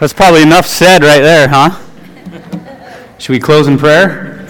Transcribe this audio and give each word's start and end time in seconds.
That's 0.00 0.12
probably 0.12 0.42
enough 0.42 0.66
said 0.66 1.04
right 1.04 1.20
there, 1.20 1.46
huh? 1.46 1.78
Should 3.18 3.32
we 3.32 3.38
close 3.38 3.68
in 3.68 3.78
prayer? 3.78 4.44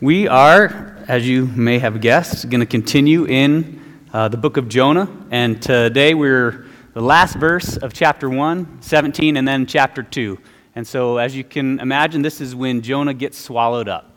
We 0.00 0.26
are, 0.26 0.96
as 1.06 1.28
you 1.28 1.46
may 1.46 1.78
have 1.78 2.00
guessed, 2.00 2.50
going 2.50 2.58
to 2.58 2.66
continue 2.66 3.24
in 3.26 3.80
uh, 4.12 4.26
the 4.26 4.36
book 4.36 4.56
of 4.56 4.68
Jonah. 4.68 5.08
And 5.30 5.62
today 5.62 6.14
we're 6.14 6.66
the 6.92 7.02
last 7.02 7.36
verse 7.36 7.76
of 7.76 7.92
chapter 7.92 8.28
1, 8.28 8.78
17, 8.80 9.36
and 9.36 9.46
then 9.46 9.66
chapter 9.66 10.02
2. 10.02 10.38
And 10.76 10.84
so, 10.86 11.18
as 11.18 11.36
you 11.36 11.44
can 11.44 11.78
imagine, 11.78 12.22
this 12.22 12.40
is 12.40 12.54
when 12.54 12.82
Jonah 12.82 13.14
gets 13.14 13.38
swallowed 13.38 13.88
up. 13.88 14.10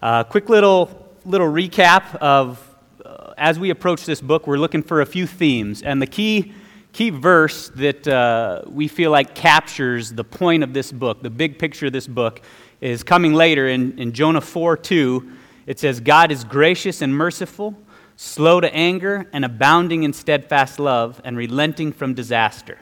Uh, 0.00 0.24
quick 0.24 0.48
little, 0.48 1.06
little 1.26 1.48
recap 1.48 2.16
of 2.16 2.66
uh, 3.04 3.34
as 3.36 3.58
we 3.58 3.68
approach 3.68 4.06
this 4.06 4.22
book, 4.22 4.46
we're 4.46 4.56
looking 4.56 4.82
for 4.82 5.02
a 5.02 5.06
few 5.06 5.26
themes. 5.26 5.82
And 5.82 6.00
the 6.00 6.06
key, 6.06 6.54
key 6.92 7.10
verse 7.10 7.68
that 7.76 8.08
uh, 8.08 8.62
we 8.66 8.88
feel 8.88 9.10
like 9.10 9.34
captures 9.34 10.12
the 10.12 10.24
point 10.24 10.62
of 10.62 10.72
this 10.72 10.90
book, 10.90 11.22
the 11.22 11.30
big 11.30 11.58
picture 11.58 11.86
of 11.86 11.92
this 11.92 12.06
book, 12.06 12.40
is 12.80 13.02
coming 13.02 13.34
later 13.34 13.68
in, 13.68 13.98
in 13.98 14.12
Jonah 14.12 14.40
4 14.40 14.78
2. 14.78 15.32
It 15.66 15.78
says, 15.78 16.00
God 16.00 16.32
is 16.32 16.42
gracious 16.42 17.02
and 17.02 17.14
merciful, 17.14 17.76
slow 18.16 18.60
to 18.60 18.74
anger, 18.74 19.28
and 19.34 19.44
abounding 19.44 20.04
in 20.04 20.14
steadfast 20.14 20.78
love, 20.78 21.20
and 21.22 21.36
relenting 21.36 21.92
from 21.92 22.14
disaster. 22.14 22.78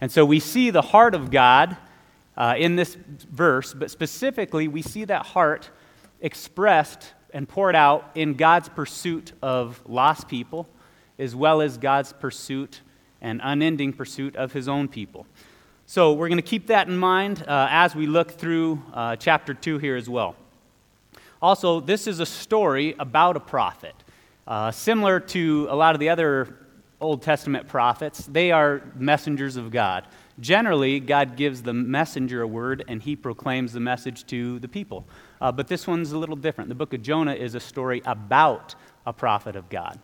And 0.00 0.10
so 0.10 0.24
we 0.24 0.40
see 0.40 0.70
the 0.70 0.82
heart 0.82 1.14
of 1.14 1.30
God 1.30 1.76
uh, 2.36 2.54
in 2.56 2.76
this 2.76 2.96
verse, 3.30 3.72
but 3.74 3.90
specifically, 3.90 4.68
we 4.68 4.82
see 4.82 5.04
that 5.04 5.26
heart 5.26 5.70
expressed 6.20 7.14
and 7.32 7.48
poured 7.48 7.74
out 7.74 8.10
in 8.14 8.34
God's 8.34 8.68
pursuit 8.68 9.32
of 9.42 9.80
lost 9.86 10.28
people, 10.28 10.68
as 11.18 11.34
well 11.34 11.60
as 11.60 11.78
God's 11.78 12.12
pursuit 12.12 12.80
and 13.20 13.40
unending 13.42 13.92
pursuit 13.92 14.36
of 14.36 14.52
his 14.52 14.68
own 14.68 14.88
people. 14.88 15.26
So 15.86 16.12
we're 16.12 16.28
going 16.28 16.38
to 16.38 16.42
keep 16.42 16.66
that 16.66 16.88
in 16.88 16.96
mind 16.98 17.44
uh, 17.46 17.68
as 17.70 17.94
we 17.94 18.06
look 18.06 18.32
through 18.32 18.82
uh, 18.92 19.16
chapter 19.16 19.54
2 19.54 19.78
here 19.78 19.96
as 19.96 20.08
well. 20.08 20.34
Also, 21.40 21.80
this 21.80 22.06
is 22.06 22.20
a 22.20 22.26
story 22.26 22.94
about 22.98 23.36
a 23.36 23.40
prophet. 23.40 23.94
Uh, 24.46 24.70
similar 24.70 25.20
to 25.20 25.66
a 25.70 25.76
lot 25.76 25.94
of 25.94 26.00
the 26.00 26.08
other 26.08 26.56
Old 27.00 27.22
Testament 27.22 27.68
prophets, 27.68 28.26
they 28.26 28.50
are 28.50 28.82
messengers 28.96 29.56
of 29.56 29.70
God. 29.70 30.06
Generally, 30.38 31.00
God 31.00 31.36
gives 31.36 31.62
the 31.62 31.72
messenger 31.72 32.42
a 32.42 32.46
word 32.46 32.84
and 32.88 33.02
he 33.02 33.16
proclaims 33.16 33.72
the 33.72 33.80
message 33.80 34.26
to 34.26 34.58
the 34.58 34.68
people. 34.68 35.06
Uh, 35.40 35.50
but 35.50 35.68
this 35.68 35.86
one's 35.86 36.12
a 36.12 36.18
little 36.18 36.36
different. 36.36 36.68
The 36.68 36.74
book 36.74 36.92
of 36.92 37.02
Jonah 37.02 37.34
is 37.34 37.54
a 37.54 37.60
story 37.60 38.02
about 38.04 38.74
a 39.06 39.12
prophet 39.12 39.56
of 39.56 39.68
God. 39.68 39.98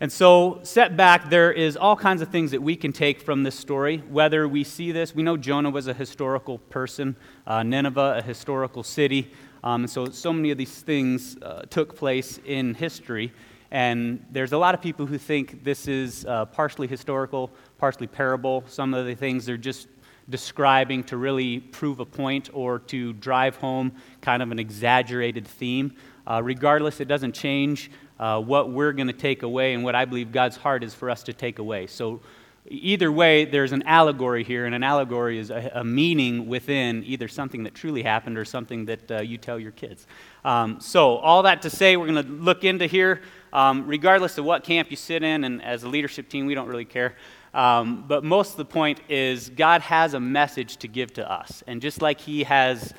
And 0.00 0.10
so, 0.10 0.58
set 0.64 0.96
back, 0.96 1.30
there 1.30 1.52
is 1.52 1.76
all 1.76 1.94
kinds 1.94 2.20
of 2.20 2.28
things 2.28 2.50
that 2.50 2.60
we 2.60 2.74
can 2.74 2.92
take 2.92 3.20
from 3.20 3.44
this 3.44 3.54
story. 3.54 3.98
Whether 4.08 4.48
we 4.48 4.64
see 4.64 4.90
this, 4.90 5.14
we 5.14 5.22
know 5.22 5.36
Jonah 5.36 5.70
was 5.70 5.86
a 5.86 5.94
historical 5.94 6.58
person, 6.58 7.16
uh, 7.46 7.62
Nineveh, 7.62 8.16
a 8.18 8.22
historical 8.22 8.82
city. 8.82 9.30
Um, 9.62 9.84
and 9.84 9.90
so, 9.90 10.06
so 10.06 10.32
many 10.32 10.50
of 10.50 10.58
these 10.58 10.82
things 10.82 11.36
uh, 11.40 11.62
took 11.70 11.96
place 11.96 12.40
in 12.44 12.74
history. 12.74 13.32
And 13.74 14.24
there's 14.30 14.52
a 14.52 14.56
lot 14.56 14.76
of 14.76 14.80
people 14.80 15.04
who 15.04 15.18
think 15.18 15.64
this 15.64 15.88
is 15.88 16.24
uh, 16.26 16.44
partially 16.44 16.86
historical, 16.86 17.50
partially 17.76 18.06
parable. 18.06 18.62
Some 18.68 18.94
of 18.94 19.04
the 19.04 19.16
things 19.16 19.46
they're 19.46 19.56
just 19.56 19.88
describing 20.30 21.02
to 21.02 21.16
really 21.16 21.58
prove 21.58 21.98
a 21.98 22.04
point 22.04 22.50
or 22.52 22.78
to 22.78 23.12
drive 23.14 23.56
home 23.56 23.90
kind 24.20 24.44
of 24.44 24.52
an 24.52 24.60
exaggerated 24.60 25.44
theme. 25.44 25.96
Uh, 26.24 26.40
regardless, 26.40 27.00
it 27.00 27.08
doesn't 27.08 27.32
change 27.32 27.90
uh, 28.20 28.40
what 28.40 28.70
we're 28.70 28.92
going 28.92 29.08
to 29.08 29.12
take 29.12 29.42
away 29.42 29.74
and 29.74 29.82
what 29.82 29.96
I 29.96 30.04
believe 30.04 30.30
God's 30.30 30.56
heart 30.56 30.84
is 30.84 30.94
for 30.94 31.10
us 31.10 31.24
to 31.24 31.32
take 31.32 31.58
away. 31.58 31.88
So, 31.88 32.20
either 32.66 33.12
way, 33.12 33.44
there's 33.44 33.72
an 33.72 33.82
allegory 33.82 34.44
here, 34.44 34.66
and 34.66 34.74
an 34.74 34.82
allegory 34.82 35.38
is 35.38 35.50
a, 35.50 35.70
a 35.74 35.84
meaning 35.84 36.46
within 36.46 37.02
either 37.04 37.28
something 37.28 37.64
that 37.64 37.74
truly 37.74 38.02
happened 38.02 38.38
or 38.38 38.44
something 38.44 38.86
that 38.86 39.10
uh, 39.10 39.20
you 39.20 39.36
tell 39.36 39.58
your 39.58 39.72
kids. 39.72 40.06
Um, 40.44 40.80
so, 40.80 41.16
all 41.16 41.42
that 41.42 41.62
to 41.62 41.70
say, 41.70 41.96
we're 41.96 42.06
going 42.06 42.24
to 42.24 42.30
look 42.30 42.64
into 42.64 42.86
here, 42.86 43.20
um, 43.54 43.86
regardless 43.86 44.36
of 44.36 44.44
what 44.44 44.64
camp 44.64 44.90
you 44.90 44.96
sit 44.96 45.22
in, 45.22 45.44
and 45.44 45.62
as 45.62 45.84
a 45.84 45.88
leadership 45.88 46.28
team, 46.28 46.44
we 46.44 46.54
don't 46.54 46.68
really 46.68 46.84
care. 46.84 47.14
Um, 47.54 48.04
but 48.06 48.24
most 48.24 48.50
of 48.50 48.56
the 48.56 48.64
point 48.64 49.00
is 49.08 49.48
God 49.48 49.80
has 49.80 50.12
a 50.12 50.20
message 50.20 50.76
to 50.78 50.88
give 50.88 51.14
to 51.14 51.30
us. 51.30 51.62
And 51.66 51.80
just 51.80 52.02
like 52.02 52.20
He 52.20 52.42
has 52.42 52.92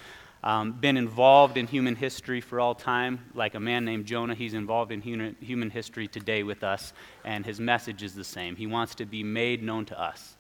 um, 0.45 0.73
been 0.73 0.95
involved 0.95 1.57
in 1.57 1.65
human 1.65 1.95
history 1.95 2.39
for 2.39 2.59
all 2.59 2.75
time. 2.75 3.19
Like 3.33 3.55
a 3.55 3.59
man 3.59 3.83
named 3.83 4.05
Jonah, 4.05 4.35
he's 4.35 4.53
involved 4.53 4.91
in 4.91 5.01
human, 5.01 5.35
human 5.41 5.71
history 5.71 6.07
today 6.07 6.44
with 6.44 6.63
us, 6.63 6.94
and 7.25 7.44
his 7.44 7.59
message 7.59 8.03
is 8.03 8.13
the 8.13 8.23
same. 8.23 8.55
He 8.55 8.67
wants 8.67 8.94
to 8.95 9.05
be 9.05 9.23
made 9.23 9.63
known 9.63 9.85
to 9.85 9.99
us. 9.99 10.38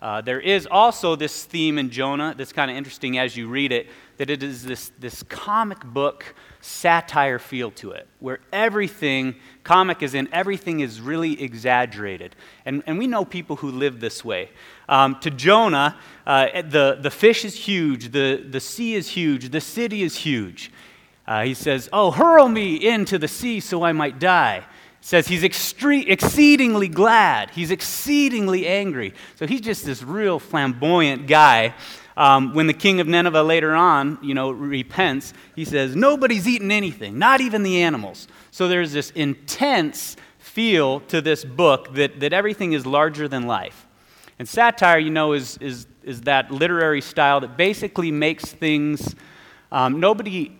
Uh, 0.00 0.20
there 0.20 0.40
is 0.40 0.66
also 0.70 1.14
this 1.14 1.44
theme 1.44 1.78
in 1.78 1.90
Jonah 1.90 2.34
that's 2.36 2.52
kind 2.52 2.70
of 2.70 2.76
interesting 2.76 3.18
as 3.18 3.36
you 3.36 3.48
read 3.48 3.72
it, 3.72 3.88
that 4.16 4.30
it 4.30 4.42
is 4.42 4.64
this, 4.64 4.92
this 4.98 5.22
comic 5.24 5.84
book 5.84 6.34
satire 6.62 7.38
feel 7.38 7.70
to 7.72 7.90
it, 7.90 8.08
where 8.20 8.38
everything, 8.52 9.34
comic 9.64 10.02
is 10.02 10.14
in, 10.14 10.28
everything 10.32 10.80
is 10.80 11.00
really 11.00 11.42
exaggerated. 11.42 12.34
And, 12.64 12.82
and 12.86 12.98
we 12.98 13.06
know 13.06 13.24
people 13.24 13.56
who 13.56 13.70
live 13.70 14.00
this 14.00 14.24
way. 14.24 14.48
Um, 14.88 15.18
to 15.20 15.30
Jonah, 15.30 15.98
uh, 16.26 16.62
the, 16.62 16.98
the 17.00 17.10
fish 17.10 17.44
is 17.44 17.54
huge, 17.54 18.12
the, 18.12 18.46
the 18.48 18.60
sea 18.60 18.94
is 18.94 19.08
huge, 19.08 19.50
the 19.50 19.60
city 19.60 20.02
is 20.02 20.16
huge. 20.16 20.72
Uh, 21.26 21.44
he 21.44 21.54
says, 21.54 21.88
Oh, 21.92 22.10
hurl 22.10 22.48
me 22.48 22.76
into 22.76 23.18
the 23.18 23.28
sea 23.28 23.60
so 23.60 23.82
I 23.82 23.92
might 23.92 24.18
die 24.18 24.64
says 25.04 25.26
he's 25.26 25.42
extre- 25.42 26.08
exceedingly 26.08 26.86
glad. 26.86 27.50
He's 27.50 27.72
exceedingly 27.72 28.68
angry. 28.68 29.14
So 29.34 29.48
he's 29.48 29.60
just 29.60 29.84
this 29.84 30.00
real 30.02 30.38
flamboyant 30.38 31.26
guy. 31.26 31.74
Um, 32.16 32.54
when 32.54 32.66
the 32.66 32.74
king 32.74 33.00
of 33.00 33.06
Nineveh 33.06 33.42
later 33.42 33.74
on, 33.74 34.18
you 34.22 34.34
know, 34.34 34.50
repents, 34.50 35.32
he 35.56 35.64
says, 35.64 35.96
nobody's 35.96 36.46
eaten 36.46 36.70
anything, 36.70 37.18
not 37.18 37.40
even 37.40 37.62
the 37.62 37.82
animals. 37.82 38.28
So 38.50 38.68
there's 38.68 38.92
this 38.92 39.10
intense 39.12 40.16
feel 40.38 41.00
to 41.00 41.20
this 41.22 41.44
book 41.44 41.94
that, 41.94 42.20
that 42.20 42.32
everything 42.32 42.74
is 42.74 42.84
larger 42.84 43.28
than 43.28 43.46
life. 43.46 43.86
And 44.38 44.48
satire, 44.48 44.98
you 44.98 45.10
know, 45.10 45.32
is, 45.32 45.56
is, 45.58 45.86
is 46.02 46.22
that 46.22 46.50
literary 46.50 47.00
style 47.00 47.40
that 47.40 47.56
basically 47.56 48.10
makes 48.10 48.44
things, 48.44 49.14
um, 49.70 50.00
nobody 50.00 50.52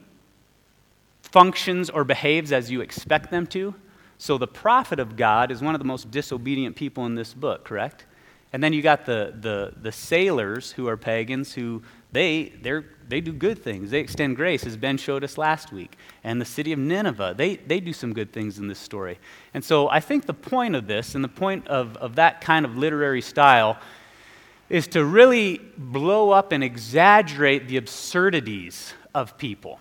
functions 1.22 1.90
or 1.90 2.04
behaves 2.04 2.52
as 2.52 2.70
you 2.70 2.80
expect 2.80 3.30
them 3.30 3.46
to. 3.48 3.74
So 4.18 4.38
the 4.38 4.46
prophet 4.46 5.00
of 5.00 5.16
God 5.16 5.50
is 5.50 5.60
one 5.60 5.74
of 5.74 5.80
the 5.80 5.84
most 5.84 6.10
disobedient 6.10 6.76
people 6.76 7.06
in 7.06 7.16
this 7.16 7.34
book, 7.34 7.64
correct? 7.64 8.06
And 8.52 8.62
then 8.62 8.72
you 8.72 8.82
got 8.82 9.06
the, 9.06 9.34
the, 9.40 9.72
the 9.80 9.92
sailors 9.92 10.72
who 10.72 10.86
are 10.88 10.96
pagans 10.96 11.54
who 11.54 11.82
they, 12.12 12.52
they 12.60 12.82
they 13.12 13.20
do 13.20 13.32
good 13.32 13.62
things. 13.62 13.90
They 13.90 14.00
extend 14.00 14.36
grace, 14.36 14.64
as 14.64 14.78
Ben 14.78 14.96
showed 14.96 15.22
us 15.22 15.36
last 15.36 15.70
week. 15.70 15.98
And 16.24 16.40
the 16.40 16.46
city 16.46 16.72
of 16.72 16.78
Nineveh, 16.78 17.34
they, 17.36 17.56
they 17.56 17.78
do 17.78 17.92
some 17.92 18.14
good 18.14 18.32
things 18.32 18.58
in 18.58 18.68
this 18.68 18.78
story. 18.78 19.18
And 19.52 19.62
so 19.62 19.90
I 19.90 20.00
think 20.00 20.24
the 20.24 20.32
point 20.32 20.74
of 20.74 20.86
this 20.86 21.14
and 21.14 21.22
the 21.22 21.28
point 21.28 21.68
of, 21.68 21.94
of 21.98 22.14
that 22.14 22.40
kind 22.40 22.64
of 22.64 22.78
literary 22.78 23.20
style 23.20 23.78
is 24.70 24.86
to 24.88 25.04
really 25.04 25.60
blow 25.76 26.30
up 26.30 26.52
and 26.52 26.64
exaggerate 26.64 27.68
the 27.68 27.76
absurdities 27.76 28.94
of 29.14 29.36
people 29.36 29.78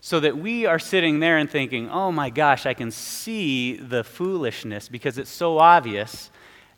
so 0.00 0.18
that 0.20 0.38
we 0.38 0.64
are 0.64 0.78
sitting 0.78 1.20
there 1.20 1.36
and 1.36 1.50
thinking, 1.50 1.90
oh 1.90 2.10
my 2.10 2.30
gosh, 2.30 2.64
I 2.64 2.72
can 2.72 2.90
see 2.90 3.76
the 3.76 4.02
foolishness 4.02 4.88
because 4.88 5.18
it's 5.18 5.30
so 5.30 5.58
obvious. 5.58 6.30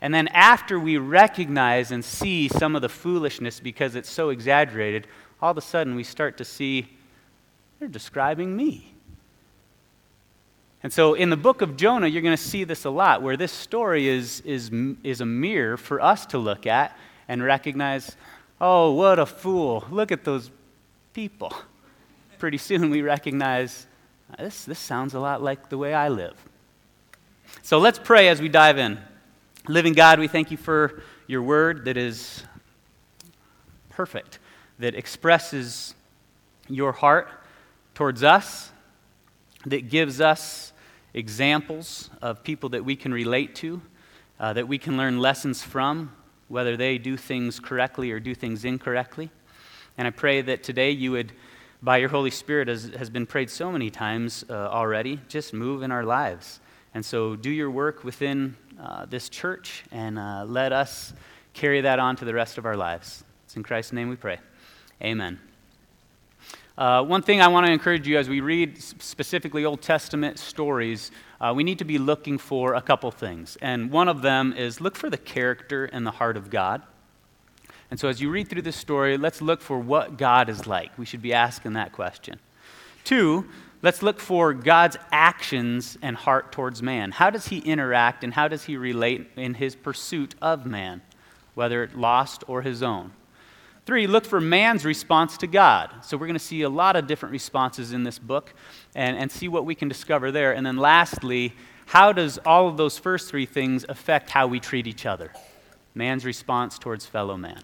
And 0.05 0.13
then 0.13 0.29
after 0.29 0.79
we 0.79 0.99
recognize 0.99 1.91
and 1.91 2.05
see 2.05 2.49
some 2.49 2.77
of 2.77 2.83
the 2.83 2.91
foolishness 2.91 3.59
because 3.59 3.95
it's 3.95 4.11
so 4.11 4.29
exaggerated, 4.29 5.07
all 5.41 5.51
of 5.53 5.57
a 5.57 5.63
sudden 5.63 5.95
we 5.95 6.05
start 6.05 6.37
to 6.37 6.45
see 6.45 6.91
they're 7.79 7.89
describing 7.89 8.55
me. 8.55 8.93
And 10.83 10.93
so 10.93 11.15
in 11.15 11.31
the 11.31 11.39
book 11.39 11.63
of 11.63 11.79
Jonah, 11.79 12.07
you're 12.07 12.21
going 12.21 12.37
to 12.37 12.43
see 12.43 12.65
this 12.65 12.85
a 12.85 12.91
lot, 12.91 13.23
where 13.23 13.39
this 13.39 13.51
story 13.51 14.07
is, 14.07 14.43
is, 14.43 14.71
is 15.03 15.23
a 15.23 15.25
mirror 15.25 15.79
for 15.79 16.03
us 16.03 16.27
to 16.27 16.39
look 16.39 16.67
at 16.67 16.95
and 17.27 17.43
recognize, 17.43 18.15
oh, 18.61 18.93
what 18.93 19.19
a 19.19 19.25
fool. 19.25 19.87
Look 19.91 20.13
at 20.13 20.23
those 20.23 20.51
people 21.15 21.55
pretty 22.39 22.59
soon 22.59 22.91
we 22.91 23.01
recognize 23.01 23.87
this, 24.39 24.67
this 24.67 24.79
sounds 24.79 25.15
a 25.15 25.19
lot 25.19 25.43
like 25.43 25.71
the 25.71 25.79
way 25.79 25.95
I 25.95 26.11
live. 26.11 26.37
So 27.63 27.79
let's 27.79 27.99
pray 27.99 28.29
as 28.29 28.43
we 28.43 28.51
dive 28.51 28.77
in. 28.77 28.99
Living 29.67 29.95
God, 29.95 30.19
we 30.19 30.29
thank 30.29 30.51
you 30.51 30.59
for 30.59 31.03
your 31.27 31.41
word 31.41 31.87
that 31.87 31.97
is 31.97 32.45
perfect, 33.89 34.39
that 34.79 34.95
expresses 34.95 35.95
your 36.69 36.93
heart 36.93 37.31
towards 37.95 38.23
us, 38.23 38.71
that 39.65 39.89
gives 39.89 40.21
us 40.21 40.75
examples 41.15 42.11
of 42.21 42.43
people 42.43 42.69
that 42.69 42.85
we 42.85 42.95
can 42.95 43.11
relate 43.15 43.55
to, 43.55 43.81
uh, 44.39 44.53
that 44.53 44.69
we 44.69 44.77
can 44.77 44.99
learn 44.99 45.19
lessons 45.19 45.63
from, 45.63 46.13
whether 46.49 46.77
they 46.77 46.99
do 46.99 47.17
things 47.17 47.59
correctly 47.59 48.13
or 48.13 48.21
do 48.21 48.35
things 48.35 48.67
incorrectly. 48.67 49.31
And 49.97 50.07
I 50.07 50.11
pray 50.11 50.43
that 50.43 50.63
today 50.63 50.91
you 50.91 51.13
would, 51.13 51.33
by 51.83 51.97
your 51.97 52.11
Holy 52.11 52.31
Spirit, 52.31 52.69
as 52.69 52.91
has 52.99 53.09
been 53.09 53.25
prayed 53.25 53.49
so 53.49 53.73
many 53.73 53.89
times 53.89 54.45
uh, 54.51 54.53
already, 54.53 55.21
just 55.27 55.55
move 55.55 55.83
in 55.83 55.91
our 55.91 56.05
lives. 56.05 56.61
And 56.93 57.03
so 57.03 57.35
do 57.35 57.49
your 57.49 57.71
work 57.71 58.05
within 58.05 58.57
uh, 58.81 59.07
this 59.07 59.29
church 59.29 59.85
and 59.93 60.19
uh, 60.19 60.45
let 60.47 60.73
us 60.73 61.13
carry 61.53 61.81
that 61.81 61.99
on 61.99 62.17
to 62.17 62.25
the 62.25 62.35
rest 62.35 62.59
of 62.59 62.67
our 62.67 62.77
lives. 62.77 63.25
It's 63.45 63.57
in 63.57 63.63
Christ's 63.63 63.93
name 63.93 64.09
we 64.09 64.17
pray. 64.17 64.39
Amen. 65.03 65.39
Uh, 66.77 67.05
one 67.05 67.23
thing 67.23 67.41
I 67.41 67.47
want 67.47 67.67
to 67.67 67.73
encourage 67.73 68.09
you 68.09 68.19
as 68.19 68.29
we 68.29 68.41
read 68.41 68.83
specifically 68.83 69.65
Old 69.65 69.81
Testament 69.81 70.41
stories, 70.41 71.13
uh, 71.41 71.53
we 71.55 71.63
need 71.63 71.79
to 71.79 71.85
be 71.85 71.99
looking 71.99 72.37
for 72.37 72.75
a 72.75 72.83
couple 72.83 73.11
things. 73.13 73.57
And 73.63 73.93
one 73.93 74.09
of 74.09 74.23
them 74.23 74.53
is 74.53 74.81
look 74.81 74.97
for 74.97 75.09
the 75.09 75.17
character 75.17 75.85
and 75.85 76.05
the 76.05 76.11
heart 76.11 76.37
of 76.37 76.51
God. 76.51 76.83
And 77.93 78.01
so 78.01 78.09
as 78.09 78.21
you 78.21 78.29
read 78.29 78.49
through 78.49 78.63
this 78.63 78.77
story, 78.77 79.17
let's 79.17 79.41
look 79.41 79.61
for 79.61 79.79
what 79.79 80.17
God 80.17 80.49
is 80.49 80.67
like. 80.67 80.99
We 80.99 81.07
should 81.07 81.23
be 81.23 81.33
asking 81.33 81.75
that 81.75 81.93
question. 81.93 82.41
Two, 83.05 83.47
let's 83.85 84.03
look 84.03 84.19
for 84.19 84.55
God's 84.55 84.97
actions 85.13 85.99
and 86.01 86.17
heart 86.17 86.53
towards 86.53 86.83
man. 86.83 87.11
How 87.11 87.29
does 87.29 87.49
he 87.49 87.59
interact 87.59 88.25
and 88.25 88.33
how 88.33 88.49
does 88.49 88.65
he 88.65 88.79
relate 88.79 89.29
in 89.37 89.53
his 89.53 89.77
pursuit 89.77 90.35
of 90.41 90.65
man, 90.65 91.03
whether 91.53 91.91
lost 91.95 92.45
or 92.49 92.63
his 92.63 92.83
own? 92.83 93.13
Three, 93.85 94.07
look 94.07 94.25
for 94.25 94.41
man's 94.41 94.87
response 94.87 95.37
to 95.37 95.47
God. 95.47 95.91
So 96.03 96.17
we're 96.17 96.27
going 96.27 96.33
to 96.33 96.39
see 96.39 96.63
a 96.63 96.69
lot 96.71 96.97
of 96.97 97.07
different 97.07 97.35
responses 97.35 97.93
in 97.93 98.05
this 98.05 98.19
book 98.19 98.55
and, 98.95 99.19
and 99.19 99.31
see 99.31 99.49
what 99.49 99.67
we 99.67 99.75
can 99.75 99.89
discover 99.89 100.33
there. 100.33 100.55
And 100.55 100.65
then 100.65 100.79
lastly, 100.79 101.53
how 101.85 102.11
does 102.15 102.39
all 102.47 102.67
of 102.67 102.79
those 102.79 102.97
first 102.97 103.29
three 103.29 103.45
things 103.45 103.85
affect 103.87 104.31
how 104.31 104.47
we 104.47 104.61
treat 104.61 104.87
each 104.87 105.05
other? 105.05 105.31
Man's 105.95 106.25
response 106.25 106.79
towards 106.79 107.05
fellow 107.05 107.37
man. 107.37 107.61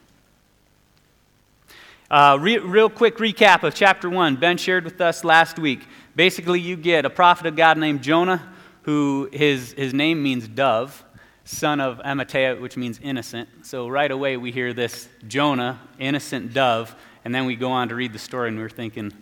Uh, 2.11 2.37
re- 2.41 2.59
real 2.59 2.91
quick 2.91 3.19
recap 3.19 3.63
of 3.63 3.73
chapter 3.73 4.11
1. 4.11 4.35
Ben 4.35 4.57
shared 4.57 4.83
with 4.83 5.01
us 5.01 5.23
last 5.23 5.61
week. 5.61 5.87
Basically, 6.17 6.59
you 6.59 6.75
get 6.75 7.05
a 7.05 7.11
prophet 7.11 7.47
of 7.47 7.55
God 7.55 7.79
named 7.79 8.03
Jonah, 8.03 8.53
who 8.83 9.29
his, 9.33 9.73
his 9.75 9.95
name 9.95 10.21
means 10.21 10.49
dove 10.49 11.05
son 11.45 11.81
of 11.81 11.99
Amittai, 11.99 12.61
which 12.61 12.77
means 12.77 12.99
innocent. 13.01 13.49
So 13.63 13.87
right 13.87 14.11
away 14.11 14.37
we 14.37 14.51
hear 14.51 14.73
this 14.73 15.09
Jonah, 15.29 15.81
innocent 16.01 16.53
dove, 16.53 16.97
and 17.25 17.33
then 17.33 17.47
we 17.47 17.55
go 17.55 17.71
on 17.71 17.89
to 17.91 17.95
read 17.95 18.13
the 18.13 18.19
story 18.19 18.49
and 18.49 18.59
we're 18.59 18.69
thinking, 18.69 19.13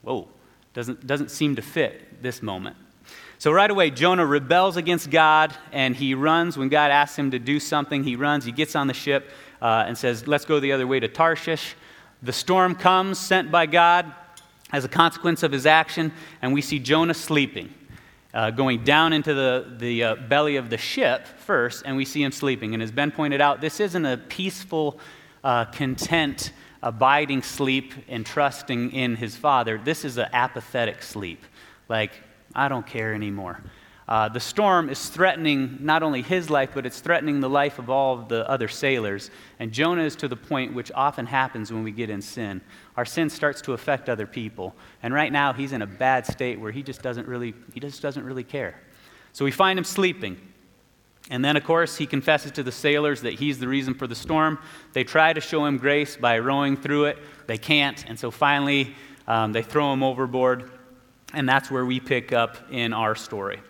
whoa, 0.00 0.26
doesn't, 0.72 1.06
doesn't 1.06 1.30
seem 1.30 1.56
to 1.56 1.62
fit 1.62 2.22
this 2.22 2.40
moment. 2.40 2.76
So 3.36 3.52
right 3.52 3.70
away, 3.70 3.90
Jonah 3.90 4.24
rebels 4.24 4.78
against 4.78 5.10
God 5.10 5.54
and 5.72 5.94
he 5.94 6.14
runs. 6.14 6.56
When 6.56 6.70
God 6.70 6.90
asks 6.90 7.18
him 7.18 7.32
to 7.32 7.38
do 7.38 7.60
something, 7.60 8.02
he 8.02 8.16
runs. 8.16 8.46
He 8.46 8.52
gets 8.52 8.74
on 8.74 8.86
the 8.86 8.94
ship 8.94 9.30
uh, 9.60 9.84
and 9.86 9.96
says, 9.96 10.26
Let's 10.26 10.46
go 10.46 10.58
the 10.58 10.72
other 10.72 10.86
way 10.86 11.00
to 11.00 11.08
Tarshish. 11.08 11.74
The 12.22 12.32
storm 12.32 12.74
comes, 12.74 13.18
sent 13.18 13.50
by 13.50 13.66
God 13.66 14.12
as 14.72 14.84
a 14.84 14.88
consequence 14.88 15.42
of 15.42 15.52
his 15.52 15.66
action, 15.66 16.12
and 16.42 16.52
we 16.52 16.60
see 16.60 16.78
Jonah 16.78 17.14
sleeping 17.14 17.72
uh, 18.32 18.50
going 18.50 18.84
down 18.84 19.12
into 19.12 19.34
the, 19.34 19.76
the 19.78 20.04
uh, 20.04 20.14
belly 20.14 20.56
of 20.56 20.70
the 20.70 20.78
ship 20.78 21.26
first, 21.26 21.82
and 21.84 21.96
we 21.96 22.04
see 22.04 22.22
him 22.22 22.32
sleeping. 22.32 22.74
And 22.74 22.82
as 22.82 22.90
Ben 22.92 23.10
pointed 23.10 23.40
out, 23.40 23.60
this 23.60 23.80
isn't 23.80 24.04
a 24.04 24.16
peaceful, 24.16 25.00
uh, 25.42 25.64
content, 25.66 26.52
abiding 26.82 27.42
sleep 27.42 27.92
and 28.08 28.24
trusting 28.24 28.92
in 28.92 29.16
his 29.16 29.36
Father. 29.36 29.80
This 29.82 30.04
is 30.04 30.16
an 30.18 30.28
apathetic 30.32 31.02
sleep. 31.02 31.44
Like, 31.88 32.12
I 32.54 32.68
don't 32.68 32.86
care 32.86 33.14
anymore. 33.14 33.60
Uh, 34.10 34.28
the 34.28 34.40
storm 34.40 34.90
is 34.90 35.08
threatening 35.08 35.78
not 35.78 36.02
only 36.02 36.20
his 36.20 36.50
life, 36.50 36.70
but 36.74 36.84
it's 36.84 36.98
threatening 36.98 37.38
the 37.38 37.48
life 37.48 37.78
of 37.78 37.88
all 37.88 38.18
of 38.18 38.28
the 38.28 38.48
other 38.50 38.66
sailors. 38.66 39.30
And 39.60 39.70
Jonah 39.70 40.02
is 40.02 40.16
to 40.16 40.26
the 40.26 40.34
point 40.34 40.74
which 40.74 40.90
often 40.96 41.26
happens 41.26 41.72
when 41.72 41.84
we 41.84 41.92
get 41.92 42.10
in 42.10 42.20
sin. 42.20 42.60
Our 42.96 43.04
sin 43.04 43.30
starts 43.30 43.62
to 43.62 43.72
affect 43.72 44.08
other 44.08 44.26
people. 44.26 44.74
And 45.04 45.14
right 45.14 45.30
now, 45.30 45.52
he's 45.52 45.70
in 45.70 45.80
a 45.80 45.86
bad 45.86 46.26
state 46.26 46.58
where 46.58 46.72
he 46.72 46.82
just 46.82 47.02
doesn't 47.02 47.28
really, 47.28 47.54
he 47.72 47.78
just 47.78 48.02
doesn't 48.02 48.24
really 48.24 48.42
care. 48.42 48.80
So 49.32 49.44
we 49.44 49.52
find 49.52 49.78
him 49.78 49.84
sleeping. 49.84 50.40
And 51.30 51.44
then, 51.44 51.56
of 51.56 51.62
course, 51.62 51.96
he 51.96 52.06
confesses 52.06 52.50
to 52.52 52.64
the 52.64 52.72
sailors 52.72 53.20
that 53.20 53.34
he's 53.34 53.60
the 53.60 53.68
reason 53.68 53.94
for 53.94 54.08
the 54.08 54.16
storm. 54.16 54.58
They 54.92 55.04
try 55.04 55.32
to 55.32 55.40
show 55.40 55.64
him 55.66 55.78
grace 55.78 56.16
by 56.16 56.40
rowing 56.40 56.76
through 56.76 57.04
it. 57.04 57.18
They 57.46 57.58
can't. 57.58 58.04
And 58.08 58.18
so 58.18 58.32
finally, 58.32 58.96
um, 59.28 59.52
they 59.52 59.62
throw 59.62 59.92
him 59.92 60.02
overboard. 60.02 60.72
And 61.32 61.48
that's 61.48 61.70
where 61.70 61.86
we 61.86 62.00
pick 62.00 62.32
up 62.32 62.56
in 62.72 62.92
our 62.92 63.14
story. 63.14 63.60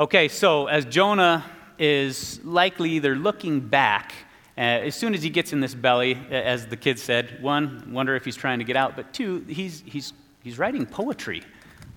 Okay, 0.00 0.28
so 0.28 0.66
as 0.66 0.86
Jonah 0.86 1.44
is 1.78 2.40
likely 2.42 2.92
either 2.92 3.14
looking 3.14 3.60
back, 3.60 4.14
uh, 4.56 4.60
as 4.60 4.94
soon 4.94 5.12
as 5.12 5.22
he 5.22 5.28
gets 5.28 5.52
in 5.52 5.60
this 5.60 5.74
belly, 5.74 6.16
as 6.30 6.66
the 6.66 6.76
kid 6.78 6.98
said, 6.98 7.42
one, 7.42 7.92
wonder 7.92 8.16
if 8.16 8.24
he's 8.24 8.34
trying 8.34 8.60
to 8.60 8.64
get 8.64 8.76
out, 8.76 8.96
but 8.96 9.12
two, 9.12 9.44
he's, 9.46 9.82
he's, 9.84 10.14
he's 10.42 10.58
writing 10.58 10.86
poetry 10.86 11.42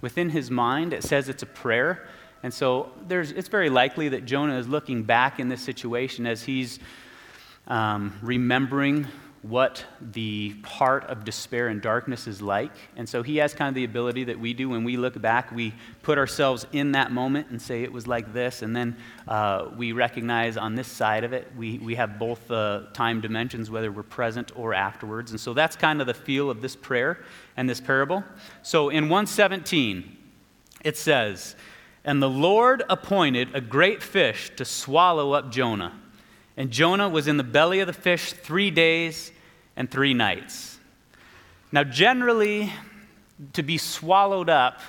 within 0.01 0.29
his 0.29 0.51
mind. 0.51 0.91
It 0.91 1.05
says 1.05 1.29
it's 1.29 1.43
a 1.43 1.45
prayer. 1.45 2.05
And 2.43 2.53
so 2.53 2.91
there's, 3.07 3.31
it's 3.31 3.47
very 3.47 3.69
likely 3.69 4.09
that 4.09 4.25
Jonah 4.25 4.57
is 4.57 4.67
looking 4.67 5.03
back 5.03 5.39
in 5.39 5.47
this 5.47 5.61
situation 5.61 6.27
as 6.27 6.43
he's 6.43 6.79
um, 7.67 8.19
remembering 8.21 9.07
what 9.43 9.83
the 9.99 10.55
heart 10.63 11.03
of 11.09 11.25
despair 11.25 11.67
and 11.67 11.81
darkness 11.81 12.27
is 12.27 12.41
like. 12.41 12.71
And 12.95 13.07
so 13.07 13.21
he 13.23 13.37
has 13.37 13.53
kind 13.53 13.67
of 13.67 13.75
the 13.75 13.83
ability 13.83 14.23
that 14.23 14.39
we 14.39 14.53
do 14.53 14.69
when 14.69 14.85
we 14.85 14.95
look 14.95 15.21
back, 15.21 15.51
we 15.51 15.73
put 16.01 16.17
ourselves 16.17 16.65
in 16.71 16.93
that 16.93 17.11
moment 17.11 17.49
and 17.49 17.61
say 17.61 17.83
it 17.83 17.91
was 17.91 18.07
like 18.07 18.31
this. 18.31 18.61
And 18.61 18.73
then 18.73 18.95
uh, 19.27 19.67
we 19.75 19.91
recognize 19.91 20.55
on 20.55 20.75
this 20.75 20.87
side 20.87 21.25
of 21.25 21.33
it, 21.33 21.51
we, 21.57 21.77
we 21.79 21.95
have 21.95 22.17
both 22.17 22.49
uh, 22.49 22.83
time 22.93 23.19
dimensions, 23.19 23.69
whether 23.69 23.91
we're 23.91 24.03
present 24.03 24.53
or 24.55 24.73
afterwards. 24.73 25.31
And 25.31 25.39
so 25.39 25.53
that's 25.53 25.75
kind 25.75 25.99
of 25.99 26.07
the 26.07 26.13
feel 26.13 26.49
of 26.49 26.61
this 26.61 26.77
prayer 26.77 27.19
and 27.57 27.69
this 27.69 27.81
parable. 27.81 28.23
So 28.61 28.87
in 28.89 29.09
117, 29.09 30.17
it 30.85 30.95
says, 30.95 31.57
And 32.05 32.23
the 32.23 32.29
Lord 32.29 32.83
appointed 32.89 33.53
a 33.53 33.59
great 33.59 34.01
fish 34.01 34.51
to 34.55 34.63
swallow 34.63 35.33
up 35.33 35.51
Jonah. 35.51 35.99
And 36.55 36.71
Jonah 36.71 37.09
was 37.09 37.27
in 37.27 37.37
the 37.37 37.43
belly 37.43 37.79
of 37.79 37.87
the 37.87 37.93
fish 37.93 38.33
three 38.33 38.71
days 38.71 39.31
and 39.75 39.89
three 39.89 40.13
nights. 40.13 40.77
Now, 41.71 41.83
generally, 41.83 42.71
to 43.53 43.63
be 43.63 43.77
swallowed 43.77 44.49
up 44.49 44.79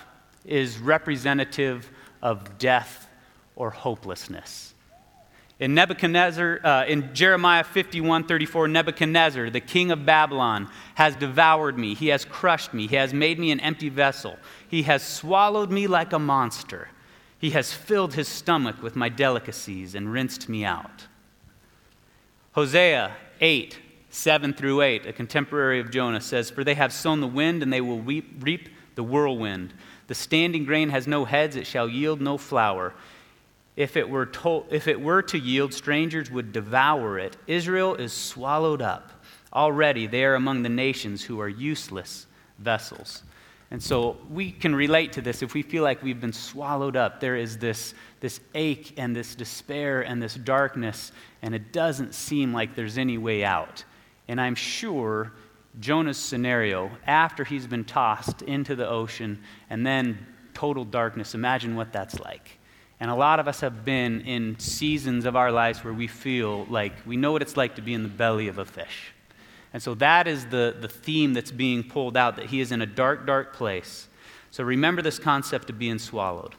is 0.45 0.79
representative 0.79 1.91
of 2.21 2.59
death 2.59 3.09
or 3.57 3.71
hopelessness. 3.71 4.75
In 5.61 5.73
Nebuchadnezzar, 5.73 6.61
uh, 6.65 6.85
in 6.87 7.15
Jeremiah 7.15 7.65
51 7.65 8.25
34, 8.25 8.69
Nebuchadnezzar, 8.69 9.51
the 9.51 9.61
king 9.61 9.93
of 9.93 10.05
Babylon, 10.05 10.69
has 10.97 11.15
devoured 11.15 11.79
me. 11.79 11.95
He 11.95 12.09
has 12.09 12.25
crushed 12.25 12.75
me. 12.75 12.89
He 12.89 12.97
has 12.97 13.15
made 13.15 13.39
me 13.39 13.53
an 13.53 13.61
empty 13.61 13.89
vessel. 13.89 14.37
He 14.69 14.83
has 14.83 15.03
swallowed 15.03 15.71
me 15.71 15.87
like 15.87 16.13
a 16.13 16.19
monster. 16.19 16.89
He 17.39 17.51
has 17.51 17.73
filled 17.73 18.15
his 18.15 18.27
stomach 18.27 18.83
with 18.83 18.97
my 18.97 19.09
delicacies 19.09 19.95
and 19.95 20.13
rinsed 20.13 20.49
me 20.49 20.65
out. 20.65 21.07
Hosea 22.55 23.17
8, 23.41 23.81
7 24.11 24.55
through 24.55 24.81
8, 24.81 25.07
a 25.07 25.13
contemporary 25.13 25.81
of 25.81 25.91
Jonah, 25.91 26.21
says, 26.21 26.51
For 26.51 26.63
they 26.63 26.75
have 26.75 26.93
sown 26.93 27.21
the 27.21 27.27
wind, 27.27 27.65
and 27.65 27.73
they 27.73 27.81
will 27.81 28.01
reap, 28.01 28.45
reap 28.45 28.69
the 28.95 29.03
whirlwind. 29.03 29.75
The 30.07 30.15
standing 30.15 30.65
grain 30.65 30.91
has 30.91 31.09
no 31.09 31.25
heads, 31.25 31.57
it 31.57 31.67
shall 31.67 31.89
yield 31.89 32.21
no 32.21 32.39
flour. 32.39 32.95
If 33.75 33.97
it, 33.97 34.09
were 34.09 34.27
to, 34.27 34.65
if 34.71 34.87
it 34.87 35.01
were 35.01 35.23
to 35.23 35.39
yield, 35.39 35.75
strangers 35.75 36.31
would 36.31 36.53
devour 36.53 37.19
it. 37.19 37.37
Israel 37.49 37.97
is 37.97 38.13
swallowed 38.13 38.81
up. 38.81 39.11
Already 39.53 40.07
they 40.07 40.25
are 40.25 40.37
among 40.37 40.63
the 40.63 40.69
nations 40.69 41.25
who 41.25 41.41
are 41.41 41.49
useless 41.49 42.27
vessels. 42.61 43.25
And 43.71 43.83
so 43.83 44.19
we 44.31 44.53
can 44.53 44.75
relate 44.75 45.13
to 45.15 45.21
this 45.21 45.43
if 45.43 45.55
we 45.55 45.63
feel 45.63 45.83
like 45.83 46.03
we've 46.03 46.21
been 46.21 46.33
swallowed 46.33 46.97
up. 46.97 47.21
There 47.21 47.37
is 47.37 47.59
this, 47.59 47.95
this 48.21 48.41
ache 48.55 48.95
and 48.97 49.17
this 49.17 49.35
despair 49.35 50.03
and 50.03 50.23
this 50.23 50.35
darkness, 50.35 51.13
and 51.43 51.55
it 51.55 51.73
doesn't 51.73 52.15
seem 52.15 52.53
like 52.53 52.75
there's 52.75 52.99
any 52.99 53.19
way 53.19 53.45
out. 53.45 53.85
And 54.29 54.41
I'm 54.41 54.55
sure 54.55 55.33
Jonah's 55.81 56.19
scenario, 56.19 56.91
after 57.07 57.43
he's 57.43 57.67
been 57.67 57.85
tossed 57.85 58.43
into 58.43 58.77
the 58.77 58.89
ocean 58.89 59.43
and 59.71 59.85
then 59.85 60.25
total 60.53 60.85
darkness, 60.85 61.35
imagine 61.35 61.75
what 61.75 61.93
that's 61.93 62.21
like. 62.21 62.59
And 63.01 63.11
a 63.11 63.15
lot 63.15 63.41
of 63.41 63.49
us 63.49 63.61
have 63.61 63.85
been 63.85 64.21
in 64.21 64.59
seasons 64.59 65.25
of 65.25 65.35
our 65.35 65.51
lives 65.51 65.83
where 65.83 65.93
we 65.93 66.07
feel 66.07 66.65
like 66.67 66.93
we 67.05 67.17
know 67.17 67.33
what 67.33 67.43
it's 67.43 67.57
like 67.57 67.75
to 67.75 67.83
be 67.83 67.93
in 67.93 68.05
the 68.05 68.09
belly 68.09 68.47
of 68.49 68.59
a 68.59 68.65
fish. 68.65 69.14
And 69.75 69.83
so 69.83 69.95
that 69.97 70.29
is 70.29 70.47
the, 70.47 70.77
the 70.81 70.89
theme 70.89 71.35
that's 71.35 71.51
being 71.51 71.83
pulled 71.83 72.17
out 72.17 72.37
that 72.37 72.47
he 72.47 72.61
is 72.61 72.71
in 72.71 72.81
a 72.81 72.87
dark, 72.87 73.27
dark 73.27 73.55
place. 73.55 74.07
So 74.53 74.63
remember 74.63 75.03
this 75.03 75.19
concept 75.19 75.69
of 75.69 75.81
being 75.81 75.99
swallowed. 75.99 76.55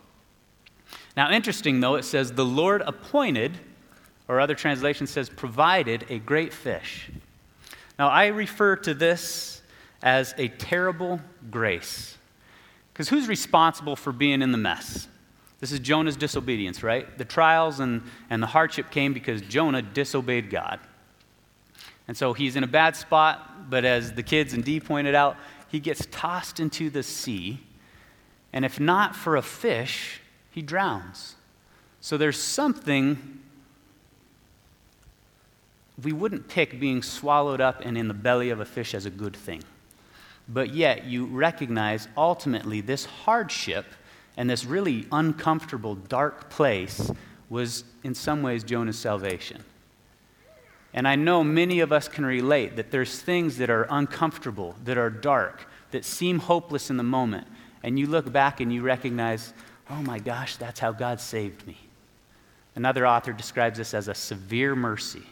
Now, 1.16 1.32
interesting 1.32 1.80
though, 1.80 1.96
it 1.96 2.04
says, 2.04 2.34
the 2.34 2.46
Lord 2.46 2.82
appointed, 2.86 3.58
or 4.28 4.42
other 4.42 4.54
translation 4.54 5.08
says, 5.08 5.30
provided 5.30 6.06
a 6.10 6.20
great 6.20 6.54
fish. 6.54 7.10
Now, 7.98 8.10
I 8.10 8.28
refer 8.28 8.76
to 8.76 8.94
this 8.94 9.62
as 10.04 10.36
a 10.38 10.50
terrible 10.50 11.22
grace. 11.50 12.18
Because 12.92 13.08
who's 13.08 13.30
responsible 13.30 13.96
for 13.96 14.12
being 14.12 14.42
in 14.42 14.52
the 14.52 14.58
mess? 14.58 15.08
This 15.62 15.72
is 15.72 15.80
Jonah's 15.80 16.18
disobedience, 16.18 16.84
right? 16.84 17.18
The 17.18 17.24
trials 17.24 17.80
and, 17.80 18.04
and 18.30 18.44
the 18.44 18.48
hardship 18.48 18.92
came 18.92 19.14
because 19.14 19.42
Jonah 19.42 19.82
disobeyed 19.82 20.50
God. 20.50 20.82
And 22.08 22.16
so 22.16 22.34
he's 22.34 22.56
in 22.56 22.64
a 22.64 22.68
bad 22.68 22.96
spot, 22.96 23.70
but 23.70 23.84
as 23.84 24.14
the 24.14 24.24
kids 24.24 24.54
and 24.54 24.64
Dee 24.64 24.80
pointed 24.80 25.16
out, 25.16 25.38
he 25.68 25.80
gets 25.80 26.06
tossed 26.12 26.60
into 26.60 26.90
the 26.90 27.04
sea. 27.04 27.60
And 28.54 28.64
if 28.64 28.80
not 28.80 29.16
for 29.16 29.36
a 29.36 29.42
fish, 29.42 30.22
he 30.52 30.62
drowns. 30.62 31.36
So 32.00 32.18
there's 32.18 32.42
something 32.42 33.40
we 36.04 36.14
wouldn't 36.14 36.48
pick 36.48 36.80
being 36.80 37.02
swallowed 37.02 37.62
up 37.62 37.82
and 37.84 37.98
in 37.98 38.08
the 38.08 38.14
belly 38.14 38.50
of 38.50 38.60
a 38.60 38.66
fish 38.66 38.94
as 38.94 39.06
a 39.06 39.10
good 39.10 39.36
thing. 39.36 39.64
But 40.48 40.74
yet, 40.74 41.06
you 41.06 41.26
recognize 41.26 42.08
ultimately 42.16 42.82
this 42.82 43.06
hardship 43.06 43.86
and 44.38 44.50
this 44.50 44.66
really 44.66 45.08
uncomfortable, 45.12 45.96
dark 45.96 46.50
place 46.50 47.10
was 47.50 47.84
in 48.04 48.14
some 48.14 48.42
ways 48.42 48.64
Jonah's 48.64 49.00
salvation. 49.00 49.64
And 50.96 51.06
I 51.10 51.16
know 51.18 51.44
many 51.44 51.82
of 51.82 51.92
us 51.92 52.08
can 52.08 52.26
relate 52.26 52.78
that 52.78 52.90
there's 52.90 53.22
things 53.22 53.58
that 53.58 53.70
are 53.70 53.86
uncomfortable, 53.90 54.76
that 54.86 54.98
are 54.98 55.10
dark, 55.10 55.68
that 55.92 56.06
seem 56.06 56.40
hopeless 56.40 56.90
in 56.90 56.96
the 56.96 57.04
moment. 57.04 57.46
And 57.84 58.00
you 58.00 58.08
look 58.08 58.32
back 58.32 58.62
and 58.62 58.74
you 58.74 58.82
recognize, 58.82 59.54
oh 59.90 60.02
my 60.02 60.20
gosh, 60.20 60.56
that's 60.56 60.80
how 60.80 60.94
God 60.94 61.20
saved 61.20 61.68
me. 61.68 61.78
Another 62.76 63.06
author 63.06 63.34
describes 63.34 63.78
this 63.78 63.94
as 63.94 64.08
a 64.08 64.16
severe 64.16 64.74
mercy 64.74 65.24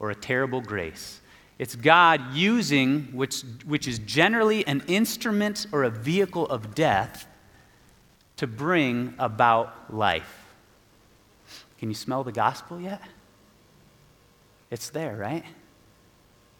or 0.00 0.10
a 0.10 0.14
terrible 0.14 0.60
grace. 0.60 1.20
It's 1.56 1.76
God 1.76 2.34
using, 2.34 3.04
which, 3.12 3.42
which 3.64 3.86
is 3.86 4.00
generally 4.00 4.66
an 4.66 4.82
instrument 4.88 5.68
or 5.70 5.84
a 5.84 5.90
vehicle 5.90 6.46
of 6.48 6.74
death, 6.74 7.28
to 8.38 8.48
bring 8.48 9.14
about 9.20 9.94
life. 9.94 10.46
Can 11.78 11.90
you 11.90 11.94
smell 11.94 12.24
the 12.24 12.32
gospel 12.32 12.80
yet? 12.80 13.00
It's 14.74 14.90
there, 14.90 15.14
right? 15.14 15.44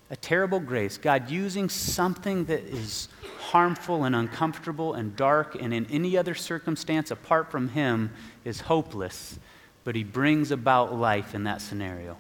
A 0.09 0.15
terrible 0.15 0.61
grace. 0.61 0.99
God 0.99 1.31
using 1.31 1.69
something 1.69 2.45
that 2.45 2.61
is 2.61 3.09
harmful 3.41 4.05
and 4.05 4.15
uncomfortable 4.15 4.95
and 4.95 5.17
dark 5.17 5.57
and 5.61 5.75
in 5.75 5.85
any 5.87 6.17
other 6.17 6.37
circumstance 6.37 7.11
apart 7.11 7.51
from 7.51 7.71
Him 7.71 8.13
is 8.45 8.61
hopeless, 8.61 9.41
but 9.83 9.97
He 9.97 10.05
brings 10.05 10.53
about 10.53 10.95
life 10.95 11.35
in 11.35 11.43
that 11.43 11.61
scenario. 11.61 12.17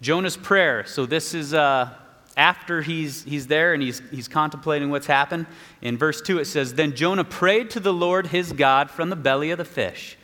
Jonah's 0.00 0.36
prayer. 0.36 0.84
So 0.84 1.06
this 1.06 1.32
is 1.32 1.54
uh, 1.54 1.94
after 2.36 2.82
he's, 2.82 3.22
he's 3.22 3.46
there 3.46 3.72
and 3.72 3.80
he's, 3.80 4.02
he's 4.10 4.26
contemplating 4.26 4.90
what's 4.90 5.06
happened. 5.06 5.46
In 5.80 5.96
verse 5.96 6.20
2, 6.20 6.40
it 6.40 6.46
says, 6.46 6.74
Then 6.74 6.96
Jonah 6.96 7.22
prayed 7.22 7.70
to 7.70 7.78
the 7.78 7.92
Lord 7.92 8.26
his 8.26 8.52
God 8.52 8.90
from 8.90 9.10
the 9.10 9.16
belly 9.16 9.52
of 9.52 9.58
the 9.58 9.64
fish. 9.64 10.17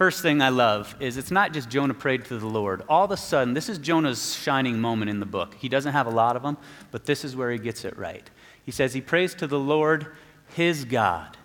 First 0.00 0.22
thing 0.22 0.40
I 0.40 0.48
love 0.48 0.96
is 0.98 1.18
it's 1.18 1.30
not 1.30 1.52
just 1.52 1.68
Jonah 1.68 1.92
prayed 1.92 2.24
to 2.24 2.38
the 2.38 2.46
Lord. 2.46 2.82
All 2.88 3.04
of 3.04 3.10
a 3.10 3.18
sudden, 3.18 3.52
this 3.52 3.68
is 3.68 3.76
Jonah's 3.76 4.34
shining 4.34 4.80
moment 4.80 5.10
in 5.10 5.20
the 5.20 5.26
book. 5.26 5.54
He 5.58 5.68
doesn't 5.68 5.92
have 5.92 6.06
a 6.06 6.10
lot 6.10 6.36
of 6.36 6.42
them, 6.42 6.56
but 6.90 7.04
this 7.04 7.22
is 7.22 7.36
where 7.36 7.50
he 7.50 7.58
gets 7.58 7.84
it 7.84 7.98
right. 7.98 8.22
He 8.64 8.72
says 8.72 8.94
he 8.94 9.02
prays 9.02 9.34
to 9.34 9.46
the 9.46 9.58
Lord 9.58 10.06
his 10.54 10.86
God. 10.86 11.36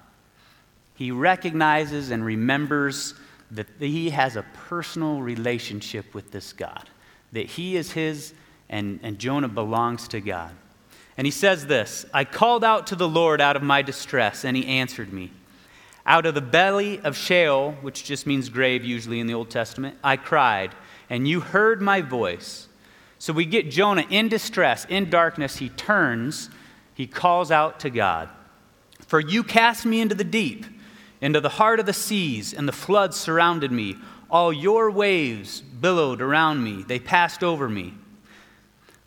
He 0.93 1.12
recognizes 1.12 2.12
and 2.12 2.24
remembers 2.24 3.15
that 3.51 3.67
he 3.77 4.12
has 4.12 4.38
a 4.38 4.45
personal 4.69 5.19
relationship 5.19 6.13
with 6.13 6.31
this 6.31 6.53
God 6.53 6.89
that 7.33 7.47
he 7.47 7.75
is 7.75 7.91
his 7.91 8.33
and, 8.69 9.01
and 9.03 9.19
Jonah 9.19 9.50
belongs 9.50 10.07
to 10.07 10.21
God. 10.21 10.53
And 11.17 11.27
he 11.27 11.31
says 11.31 11.67
this 11.67 12.05
I 12.13 12.24
called 12.24 12.63
out 12.63 12.88
to 12.88 12.95
the 12.95 13.09
Lord 13.09 13.41
out 13.41 13.57
of 13.57 13.63
my 13.63 13.81
distress, 13.81 14.45
and 14.45 14.55
he 14.55 14.65
answered 14.65 15.12
me. 15.12 15.31
Out 16.05 16.25
of 16.25 16.35
the 16.35 16.41
belly 16.41 17.00
of 17.00 17.17
Sheol, 17.17 17.74
which 17.81 18.03
just 18.03 18.27
means 18.27 18.50
grave 18.50 18.85
usually 18.85 19.19
in 19.19 19.27
the 19.27 19.33
Old 19.33 19.50
Testament, 19.50 19.97
I 20.03 20.17
cried, 20.17 20.75
and 21.09 21.27
you 21.27 21.39
heard 21.39 21.81
my 21.81 22.01
voice. 22.01 22.67
So 23.17 23.33
we 23.33 23.45
get 23.45 23.71
Jonah 23.71 24.05
in 24.09 24.29
distress, 24.29 24.85
in 24.85 25.09
darkness. 25.09 25.57
He 25.57 25.69
turns, 25.69 26.50
he 26.93 27.07
calls 27.07 27.50
out 27.50 27.79
to 27.79 27.89
God. 27.89 28.29
For 29.07 29.19
you 29.19 29.43
cast 29.43 29.85
me 29.85 30.01
into 30.01 30.15
the 30.15 30.24
deep, 30.24 30.65
into 31.21 31.41
the 31.41 31.50
heart 31.50 31.79
of 31.79 31.88
the 31.88 31.93
seas, 31.93 32.53
and 32.53 32.67
the 32.67 32.74
floods 32.74 33.17
surrounded 33.17 33.71
me. 33.71 33.95
All 34.29 34.53
your 34.53 34.91
waves 34.91 35.62
billowed 35.62 36.21
around 36.21 36.63
me, 36.63 36.83
they 36.83 37.00
passed 37.00 37.43
over 37.43 37.67
me. 37.67 37.93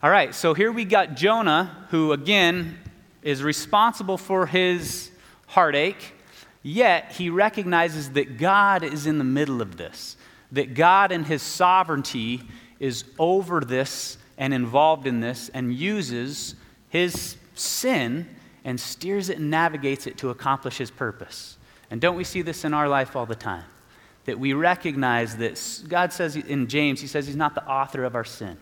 All 0.02 0.10
right, 0.10 0.34
so 0.34 0.54
here 0.54 0.72
we 0.72 0.84
got 0.84 1.14
Jonah, 1.14 1.86
who 1.90 2.12
again 2.12 2.78
is 3.22 3.42
responsible 3.42 4.16
for 4.16 4.46
his 4.46 5.10
heartache, 5.46 6.14
yet 6.62 7.12
he 7.12 7.30
recognizes 7.30 8.10
that 8.10 8.38
God 8.38 8.82
is 8.82 9.06
in 9.06 9.18
the 9.18 9.24
middle 9.24 9.62
of 9.62 9.76
this, 9.76 10.16
that 10.52 10.74
God 10.74 11.12
and 11.12 11.26
his 11.26 11.42
sovereignty 11.42 12.42
is 12.80 13.04
over 13.18 13.60
this 13.60 14.18
and 14.36 14.54
involved 14.54 15.06
in 15.06 15.20
this 15.20 15.50
and 15.52 15.74
uses 15.74 16.54
his 16.88 17.36
sin 17.54 18.28
and 18.64 18.78
steers 18.78 19.28
it 19.28 19.38
and 19.38 19.50
navigates 19.50 20.06
it 20.06 20.18
to 20.18 20.30
accomplish 20.30 20.78
his 20.78 20.90
purpose. 20.90 21.56
And 21.90 22.00
don't 22.00 22.16
we 22.16 22.24
see 22.24 22.42
this 22.42 22.64
in 22.64 22.74
our 22.74 22.88
life 22.88 23.16
all 23.16 23.26
the 23.26 23.34
time? 23.34 23.64
that 24.28 24.38
we 24.38 24.52
recognize 24.52 25.38
that 25.38 25.58
God 25.88 26.12
says 26.12 26.36
in 26.36 26.66
James, 26.68 27.00
He 27.00 27.06
says 27.06 27.26
He's 27.26 27.34
not 27.34 27.54
the 27.54 27.66
author 27.66 28.04
of 28.04 28.14
our 28.14 28.26
sin. 28.26 28.58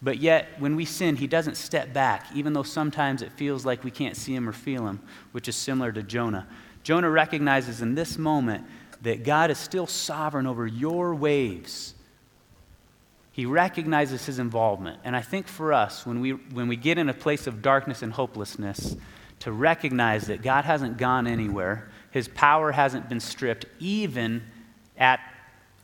But 0.00 0.16
yet, 0.16 0.48
when 0.58 0.76
we 0.76 0.86
sin, 0.86 1.14
He 1.14 1.26
doesn't 1.26 1.58
step 1.58 1.92
back, 1.92 2.24
even 2.34 2.54
though 2.54 2.62
sometimes 2.62 3.20
it 3.20 3.30
feels 3.32 3.66
like 3.66 3.84
we 3.84 3.90
can't 3.90 4.16
see 4.16 4.34
Him 4.34 4.48
or 4.48 4.52
feel 4.52 4.86
Him, 4.86 4.98
which 5.32 5.46
is 5.46 5.56
similar 5.56 5.92
to 5.92 6.02
Jonah. 6.02 6.48
Jonah 6.90 7.08
recognizes 7.08 7.82
in 7.82 7.94
this 7.94 8.18
moment 8.18 8.66
that 9.02 9.22
God 9.22 9.52
is 9.52 9.58
still 9.58 9.86
sovereign 9.86 10.44
over 10.44 10.66
your 10.66 11.14
waves. 11.14 11.94
He 13.30 13.46
recognizes 13.46 14.26
His 14.26 14.40
involvement. 14.40 14.98
And 15.04 15.14
I 15.14 15.20
think 15.20 15.46
for 15.46 15.72
us, 15.72 16.04
when 16.04 16.18
we, 16.18 16.32
when 16.32 16.66
we 16.66 16.74
get 16.74 16.98
in 16.98 17.08
a 17.08 17.14
place 17.14 17.46
of 17.46 17.62
darkness 17.62 18.02
and 18.02 18.12
hopelessness, 18.12 18.96
to 19.38 19.52
recognize 19.52 20.26
that 20.26 20.42
God 20.42 20.64
hasn't 20.64 20.96
gone 20.96 21.28
anywhere, 21.28 21.88
His 22.10 22.26
power 22.26 22.72
hasn't 22.72 23.08
been 23.08 23.20
stripped, 23.20 23.66
even 23.78 24.42
at 24.98 25.20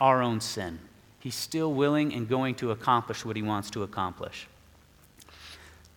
our 0.00 0.20
own 0.20 0.40
sin. 0.40 0.80
He's 1.20 1.36
still 1.36 1.72
willing 1.72 2.14
and 2.14 2.28
going 2.28 2.56
to 2.56 2.72
accomplish 2.72 3.24
what 3.24 3.36
he 3.36 3.42
wants 3.42 3.70
to 3.70 3.84
accomplish. 3.84 4.48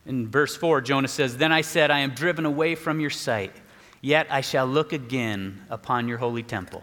In 0.06 0.28
verse 0.28 0.54
4, 0.54 0.82
Jonah 0.82 1.08
says, 1.08 1.36
Then 1.36 1.50
I 1.50 1.62
said, 1.62 1.90
I 1.90 1.98
am 1.98 2.10
driven 2.10 2.46
away 2.46 2.76
from 2.76 3.00
your 3.00 3.10
sight, 3.10 3.52
yet 4.00 4.26
I 4.30 4.40
shall 4.40 4.66
look 4.66 4.92
again 4.92 5.64
upon 5.70 6.08
your 6.08 6.18
holy 6.18 6.42
temple. 6.42 6.82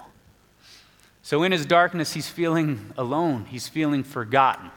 So 1.22 1.44
in 1.44 1.52
his 1.52 1.66
darkness, 1.66 2.14
he's 2.14 2.30
feeling 2.30 2.94
alone, 2.98 3.46
he's 3.46 3.68
feeling 3.68 4.04
forgotten. 4.04 4.72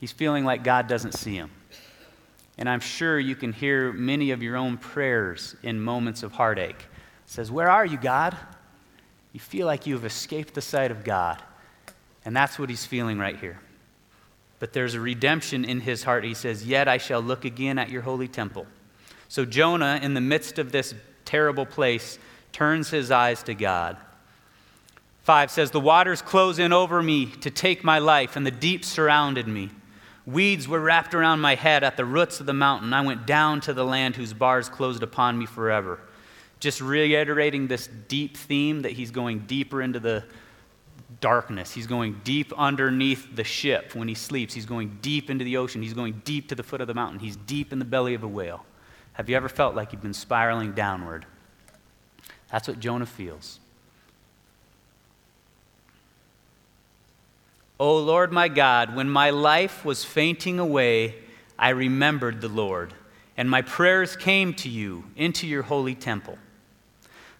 He's 0.00 0.12
feeling 0.12 0.44
like 0.44 0.62
God 0.62 0.88
doesn't 0.88 1.12
see 1.14 1.34
him. 1.34 1.50
And 2.58 2.68
I'm 2.68 2.80
sure 2.80 3.18
you 3.18 3.36
can 3.36 3.52
hear 3.52 3.92
many 3.92 4.30
of 4.30 4.42
your 4.42 4.56
own 4.56 4.78
prayers 4.78 5.56
in 5.62 5.80
moments 5.80 6.22
of 6.22 6.32
heartache. 6.32 6.80
It 6.80 7.30
says, 7.30 7.50
Where 7.50 7.70
are 7.70 7.84
you, 7.84 7.98
God? 7.98 8.36
You 9.32 9.40
feel 9.40 9.66
like 9.66 9.86
you 9.86 9.94
have 9.94 10.04
escaped 10.04 10.54
the 10.54 10.62
sight 10.62 10.90
of 10.90 11.04
God. 11.04 11.42
And 12.24 12.34
that's 12.34 12.58
what 12.58 12.70
he's 12.70 12.86
feeling 12.86 13.18
right 13.18 13.38
here. 13.38 13.60
But 14.58 14.72
there's 14.72 14.94
a 14.94 15.00
redemption 15.00 15.64
in 15.64 15.80
his 15.80 16.02
heart. 16.02 16.24
He 16.24 16.34
says, 16.34 16.66
Yet 16.66 16.88
I 16.88 16.98
shall 16.98 17.20
look 17.20 17.44
again 17.44 17.78
at 17.78 17.90
your 17.90 18.02
holy 18.02 18.28
temple. 18.28 18.66
So 19.28 19.44
Jonah, 19.44 19.98
in 20.02 20.14
the 20.14 20.20
midst 20.20 20.58
of 20.58 20.72
this 20.72 20.94
terrible 21.24 21.66
place, 21.66 22.18
turns 22.52 22.90
his 22.90 23.10
eyes 23.10 23.42
to 23.44 23.54
God. 23.54 23.96
5 25.24 25.50
says, 25.50 25.70
The 25.70 25.80
waters 25.80 26.22
close 26.22 26.58
in 26.58 26.72
over 26.72 27.02
me 27.02 27.26
to 27.26 27.50
take 27.50 27.82
my 27.82 27.98
life, 27.98 28.36
and 28.36 28.46
the 28.46 28.50
deep 28.50 28.84
surrounded 28.84 29.48
me. 29.48 29.70
Weeds 30.24 30.66
were 30.66 30.80
wrapped 30.80 31.14
around 31.14 31.40
my 31.40 31.54
head 31.54 31.84
at 31.84 31.96
the 31.96 32.04
roots 32.04 32.40
of 32.40 32.46
the 32.46 32.52
mountain. 32.52 32.92
I 32.92 33.00
went 33.00 33.26
down 33.26 33.60
to 33.62 33.72
the 33.72 33.84
land 33.84 34.16
whose 34.16 34.32
bars 34.32 34.68
closed 34.68 35.02
upon 35.02 35.38
me 35.38 35.46
forever 35.46 36.00
just 36.58 36.80
reiterating 36.80 37.66
this 37.66 37.88
deep 38.08 38.36
theme 38.36 38.82
that 38.82 38.92
he's 38.92 39.10
going 39.10 39.40
deeper 39.40 39.82
into 39.82 40.00
the 40.00 40.24
darkness. 41.20 41.72
He's 41.72 41.86
going 41.86 42.20
deep 42.24 42.52
underneath 42.56 43.34
the 43.34 43.44
ship 43.44 43.94
when 43.94 44.08
he 44.08 44.14
sleeps. 44.14 44.54
He's 44.54 44.66
going 44.66 44.98
deep 45.02 45.30
into 45.30 45.44
the 45.44 45.58
ocean. 45.58 45.82
He's 45.82 45.94
going 45.94 46.22
deep 46.24 46.48
to 46.48 46.54
the 46.54 46.62
foot 46.62 46.80
of 46.80 46.86
the 46.86 46.94
mountain. 46.94 47.18
He's 47.18 47.36
deep 47.36 47.72
in 47.72 47.78
the 47.78 47.84
belly 47.84 48.14
of 48.14 48.22
a 48.22 48.28
whale. 48.28 48.64
Have 49.16 49.30
you 49.30 49.36
ever 49.36 49.48
felt 49.48 49.74
like 49.74 49.92
you've 49.92 50.02
been 50.02 50.12
spiraling 50.12 50.72
downward? 50.72 51.24
That's 52.52 52.68
what 52.68 52.78
Jonah 52.80 53.06
feels. 53.06 53.60
O 57.80 57.96
Lord 57.96 58.30
my 58.30 58.48
God, 58.48 58.94
when 58.94 59.08
my 59.08 59.30
life 59.30 59.86
was 59.86 60.04
fainting 60.04 60.58
away, 60.58 61.14
I 61.58 61.70
remembered 61.70 62.42
the 62.42 62.48
Lord, 62.48 62.92
and 63.38 63.48
my 63.48 63.62
prayers 63.62 64.16
came 64.16 64.52
to 64.54 64.68
you 64.68 65.04
into 65.16 65.46
your 65.46 65.62
holy 65.62 65.94
temple. 65.94 66.36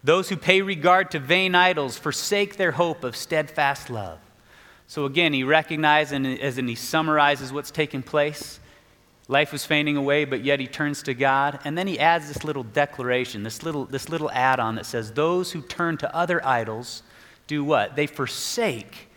Those 0.03 0.29
who 0.29 0.35
pay 0.35 0.63
regard 0.63 1.11
to 1.11 1.19
vain 1.19 1.53
idols 1.53 1.95
forsake 1.95 2.57
their 2.57 2.71
hope 2.71 3.03
of 3.03 3.15
steadfast 3.15 3.91
love. 3.91 4.17
So 4.87 5.05
again, 5.05 5.31
he 5.31 5.43
recognizes 5.43 6.13
and 6.13 6.25
as 6.25 6.57
and 6.57 6.67
he 6.67 6.75
summarizes 6.75 7.53
what's 7.53 7.69
taking 7.69 8.01
place. 8.01 8.59
Life 9.29 9.51
was 9.51 9.65
fading 9.65 9.97
away, 9.97 10.23
but 10.23 10.43
yet 10.43 10.59
he 10.59 10.67
turns 10.67 11.03
to 11.03 11.13
God. 11.13 11.59
And 11.65 11.77
then 11.77 11.87
he 11.87 11.99
adds 11.99 12.27
this 12.29 12.43
little 12.43 12.63
declaration, 12.63 13.43
this 13.43 13.61
little, 13.61 13.85
this 13.85 14.07
little 14.07 14.31
add 14.31 14.59
on 14.59 14.75
that 14.75 14.85
says, 14.85 15.11
Those 15.11 15.51
who 15.51 15.61
turn 15.61 15.97
to 15.97 16.15
other 16.15 16.45
idols 16.45 17.03
do 17.45 17.63
what? 17.63 17.95
They 17.95 18.07
forsake 18.07 19.09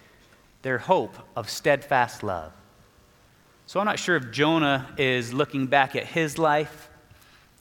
their 0.62 0.78
hope 0.78 1.16
of 1.36 1.48
steadfast 1.48 2.22
love. 2.22 2.52
So 3.66 3.78
I'm 3.78 3.86
not 3.86 4.00
sure 4.00 4.16
if 4.16 4.32
Jonah 4.32 4.92
is 4.98 5.32
looking 5.32 5.66
back 5.66 5.94
at 5.94 6.04
his 6.04 6.38
life 6.38 6.90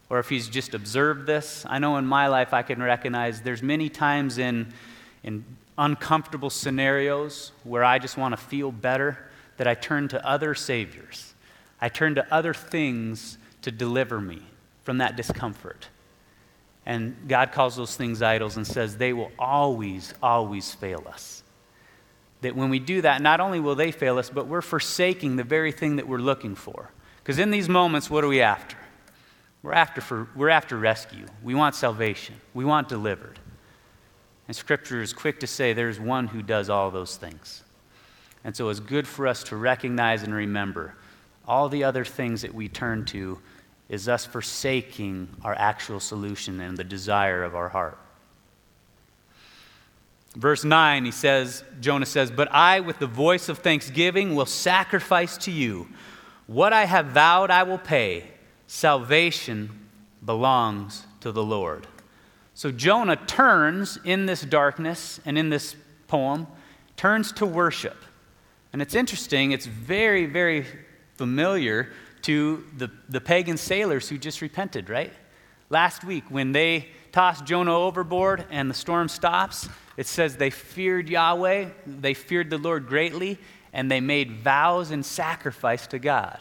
or 0.10 0.18
if 0.18 0.28
he's 0.28 0.50
just 0.50 0.74
observed 0.74 1.28
this. 1.28 1.66
I 1.70 1.78
know 1.78 1.98
in 1.98 2.06
my 2.06 2.28
life 2.28 2.52
I 2.52 2.64
can 2.64 2.82
recognize 2.82 3.42
there's 3.42 3.62
many 3.62 3.90
times 3.90 4.40
in, 4.40 4.74
in 5.24 5.46
uncomfortable 5.78 6.50
scenarios 6.50 7.52
where 7.64 7.84
I 7.84 8.00
just 8.00 8.18
want 8.18 8.34
to 8.34 8.38
feel 8.38 8.72
better 8.72 9.30
that 9.58 9.68
I 9.68 9.76
turn 9.76 10.08
to 10.08 10.28
other 10.28 10.56
saviors. 10.56 11.36
I 11.82 11.90
turn 11.90 12.16
to 12.16 12.34
other 12.34 12.54
things 12.54 13.38
to 13.62 13.72
deliver 13.72 14.20
me 14.20 14.42
from 14.84 14.98
that 14.98 15.16
discomfort. 15.16 15.88
And 16.86 17.16
God 17.28 17.52
calls 17.52 17.76
those 17.76 17.96
things 17.96 18.22
idols 18.22 18.58
and 18.58 18.66
says 18.66 18.98
they 18.98 19.14
will 19.14 19.32
always, 19.38 20.14
always 20.24 20.74
fail 20.74 21.06
us. 21.08 21.44
That 22.42 22.56
when 22.56 22.70
we 22.70 22.80
do 22.80 23.02
that, 23.02 23.22
not 23.22 23.40
only 23.40 23.60
will 23.60 23.76
they 23.76 23.92
fail 23.92 24.18
us, 24.18 24.30
but 24.30 24.48
we're 24.48 24.62
forsaking 24.62 25.36
the 25.36 25.44
very 25.44 25.72
thing 25.72 25.98
that 25.98 26.08
we're 26.08 26.18
looking 26.18 26.56
for. 26.56 26.90
Because 27.18 27.38
in 27.38 27.52
these 27.52 27.70
moments, 27.70 28.10
what 28.10 28.24
are 28.24 28.28
we 28.28 28.42
after? 28.42 28.78
We're 29.62 29.74
after, 29.74 30.02
for, 30.02 30.30
we're 30.36 30.50
after 30.50 30.78
rescue. 30.78 31.26
We 31.44 31.54
want 31.54 31.76
salvation. 31.76 32.36
We 32.54 32.64
want 32.66 32.88
delivered. 32.88 33.38
And 34.48 34.56
Scripture 34.56 35.02
is 35.02 35.14
quick 35.14 35.42
to 35.42 35.48
say 35.48 35.74
there's 35.74 36.00
one 36.00 36.28
who 36.28 36.42
does 36.42 36.70
all 36.70 36.90
those 36.90 37.18
things. 37.18 37.64
And 38.44 38.56
so 38.56 38.70
it's 38.70 38.80
good 38.80 39.08
for 39.08 39.28
us 39.28 39.44
to 39.44 39.58
recognize 39.58 40.24
and 40.24 40.34
remember 40.34 40.96
all 41.50 41.68
the 41.68 41.84
other 41.84 42.06
things 42.06 42.44
that 42.44 42.54
we 42.54 42.70
turn 42.70 43.04
to 43.06 43.40
is 43.90 44.08
us 44.08 44.26
forsaking 44.26 45.28
our 45.44 45.56
actual 45.56 46.00
solution 46.00 46.62
and 46.62 46.78
the 46.78 46.84
desire 46.84 47.44
of 47.44 47.56
our 47.56 47.70
heart. 47.70 47.98
Verse 50.36 50.64
9, 50.64 51.06
he 51.06 51.12
says, 51.12 51.64
Jonah 51.82 52.06
says, 52.06 52.30
But 52.30 52.54
I, 52.54 52.82
with 52.82 53.00
the 53.00 53.08
voice 53.08 53.50
of 53.50 53.58
thanksgiving, 53.58 54.36
will 54.36 54.46
sacrifice 54.46 55.38
to 55.40 55.52
you. 55.52 55.88
What 56.46 56.72
I 56.72 56.86
have 56.86 57.08
vowed, 57.08 57.50
I 57.50 57.64
will 57.64 57.80
pay. 57.80 58.26
Salvation 58.68 59.88
belongs 60.24 61.08
to 61.22 61.32
the 61.32 61.44
Lord. 61.44 61.88
So 62.54 62.72
Jonah 62.72 63.16
turns 63.16 63.98
in 64.04 64.28
this 64.28 64.42
darkness 64.42 65.20
and 65.26 65.36
in 65.38 65.50
this 65.50 65.76
poem, 66.08 66.46
turns 66.96 67.32
to 67.34 67.46
worship. 67.46 67.98
And 68.72 68.84
it's 68.84 68.94
interesting, 68.94 69.52
it's 69.52 69.66
very, 69.66 70.28
very 70.28 70.66
familiar 71.20 71.92
to 72.22 72.64
the, 72.78 72.90
the 73.10 73.20
pagan 73.20 73.58
sailors 73.58 74.08
who 74.08 74.18
just 74.18 74.42
repented, 74.42 74.90
right? 74.90 75.12
Last 75.70 76.06
week, 76.06 76.24
when 76.30 76.54
they 76.54 76.88
tossed 77.12 77.44
Jonah 77.44 77.76
overboard 77.76 78.46
and 78.50 78.70
the 78.70 78.74
storm 78.74 79.10
stops, 79.10 79.68
it 79.98 80.08
says 80.08 80.38
they 80.38 80.50
feared 80.50 81.10
Yahweh, 81.10 81.72
they 81.86 82.14
feared 82.14 82.50
the 82.50 82.58
Lord 82.58 82.88
greatly, 82.88 83.38
and 83.74 83.92
they 83.92 84.00
made 84.00 84.32
vows 84.38 84.92
and 84.92 85.06
sacrifice 85.06 85.88
to 85.88 86.00
God. 86.00 86.40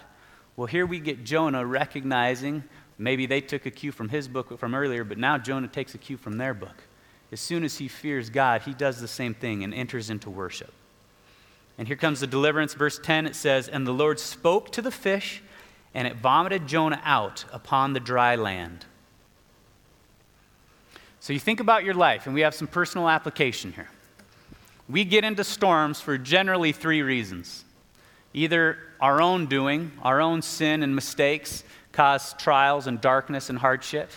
Well, 0.55 0.69
here 0.69 0.87
we 0.87 1.01
get 1.01 1.25
Jonah 1.25 1.67
recognizing 1.67 2.63
maybe 2.99 3.27
they 3.27 3.41
took 3.41 3.67
a 3.67 3.73
cue 3.73 3.91
from 3.91 4.09
his 4.11 4.29
book 4.29 4.61
from 4.61 4.77
earlier, 4.77 5.03
but 5.03 5.19
now 5.19 5.39
Jonah 5.39 5.67
takes 5.67 5.97
a 5.97 5.99
cue 5.99 6.17
from 6.17 6.39
their 6.39 6.55
book. 6.55 6.85
As 7.33 7.41
soon 7.41 7.65
as 7.65 7.79
he 7.79 7.89
fears 7.89 8.31
God, 8.31 8.63
he 8.63 8.75
does 8.75 9.01
the 9.01 9.09
same 9.09 9.35
thing 9.35 9.65
and 9.65 9.75
enters 9.75 10.09
into 10.09 10.31
worship. 10.31 10.73
And 11.79 11.87
here 11.87 11.97
comes 11.97 12.21
the 12.21 12.27
deliverance. 12.27 12.75
Verse 12.75 12.99
10 12.99 13.27
it 13.27 13.37
says, 13.37 13.69
And 13.69 13.87
the 13.87 13.93
Lord 13.93 14.21
spoke 14.21 14.71
to 14.73 14.83
the 14.83 14.91
fish 14.91 15.43
and 15.95 16.07
it 16.07 16.17
vomited 16.17 16.67
Jonah 16.67 17.01
out 17.05 17.45
upon 17.53 17.93
the 17.93 18.01
dry 18.01 18.37
land. 18.37 18.85
So 21.21 21.33
you 21.33 21.41
think 21.41 21.61
about 21.61 21.85
your 21.85 21.95
life, 21.95 22.27
and 22.27 22.35
we 22.35 22.43
have 22.43 22.55
some 22.55 22.69
personal 22.69 23.09
application 23.09 23.73
here. 23.73 23.89
We 24.89 25.05
get 25.05 25.25
into 25.25 25.45
storms 25.45 26.01
for 26.01 26.17
generally 26.17 26.73
three 26.73 27.03
reasons 27.03 27.65
either 28.35 28.79
our 29.01 29.21
own 29.21 29.47
doing, 29.47 29.91
our 30.03 30.21
own 30.21 30.43
sin 30.43 30.83
and 30.83 30.95
mistakes 30.95 31.65
cause 31.93 32.35
trials 32.35 32.87
and 32.87 33.01
darkness 33.01 33.51
and 33.51 33.59
hardship, 33.59 34.11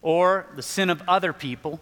or 0.00 0.46
the 0.56 0.62
sin 0.62 0.88
of 0.88 1.02
other 1.06 1.32
people 1.32 1.80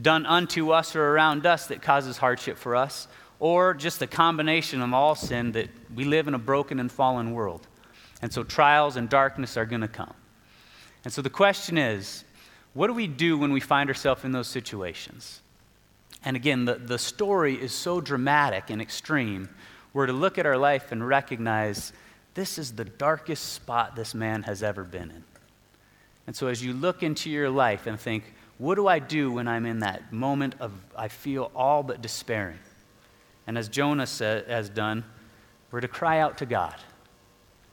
done 0.00 0.24
unto 0.26 0.70
us 0.70 0.94
or 0.94 1.08
around 1.08 1.44
us 1.44 1.66
that 1.66 1.82
causes 1.82 2.18
hardship 2.18 2.56
for 2.56 2.76
us, 2.76 3.08
or 3.42 3.74
just 3.74 4.00
a 4.00 4.06
combination 4.06 4.80
of 4.80 4.94
all 4.94 5.16
sin 5.16 5.50
that 5.50 5.68
we 5.96 6.04
live 6.04 6.28
in 6.28 6.34
a 6.34 6.38
broken 6.38 6.78
and 6.78 6.92
fallen 6.92 7.32
world. 7.32 7.66
And 8.22 8.32
so 8.32 8.44
trials 8.44 8.94
and 8.94 9.08
darkness 9.08 9.56
are 9.56 9.66
going 9.66 9.80
to 9.80 9.88
come. 9.88 10.14
And 11.02 11.12
so 11.12 11.22
the 11.22 11.28
question 11.28 11.76
is 11.76 12.22
what 12.72 12.86
do 12.86 12.92
we 12.92 13.08
do 13.08 13.36
when 13.36 13.52
we 13.52 13.58
find 13.58 13.90
ourselves 13.90 14.22
in 14.24 14.30
those 14.30 14.46
situations? 14.46 15.40
And 16.24 16.36
again, 16.36 16.66
the, 16.66 16.76
the 16.76 17.00
story 17.00 17.60
is 17.60 17.72
so 17.72 18.00
dramatic 18.00 18.70
and 18.70 18.80
extreme. 18.80 19.48
We're 19.92 20.06
to 20.06 20.12
look 20.12 20.38
at 20.38 20.46
our 20.46 20.56
life 20.56 20.92
and 20.92 21.04
recognize 21.04 21.92
this 22.34 22.58
is 22.58 22.74
the 22.74 22.84
darkest 22.84 23.54
spot 23.54 23.96
this 23.96 24.14
man 24.14 24.44
has 24.44 24.62
ever 24.62 24.84
been 24.84 25.10
in. 25.10 25.24
And 26.28 26.36
so 26.36 26.46
as 26.46 26.64
you 26.64 26.74
look 26.74 27.02
into 27.02 27.28
your 27.28 27.50
life 27.50 27.88
and 27.88 27.98
think, 27.98 28.22
what 28.58 28.76
do 28.76 28.86
I 28.86 29.00
do 29.00 29.32
when 29.32 29.48
I'm 29.48 29.66
in 29.66 29.80
that 29.80 30.12
moment 30.12 30.54
of 30.60 30.70
I 30.96 31.08
feel 31.08 31.50
all 31.56 31.82
but 31.82 32.00
despairing? 32.00 32.60
And 33.46 33.58
as 33.58 33.68
Jonah 33.68 34.06
has 34.06 34.68
done, 34.68 35.04
we're 35.70 35.80
to 35.80 35.88
cry 35.88 36.20
out 36.20 36.38
to 36.38 36.46
God. 36.46 36.76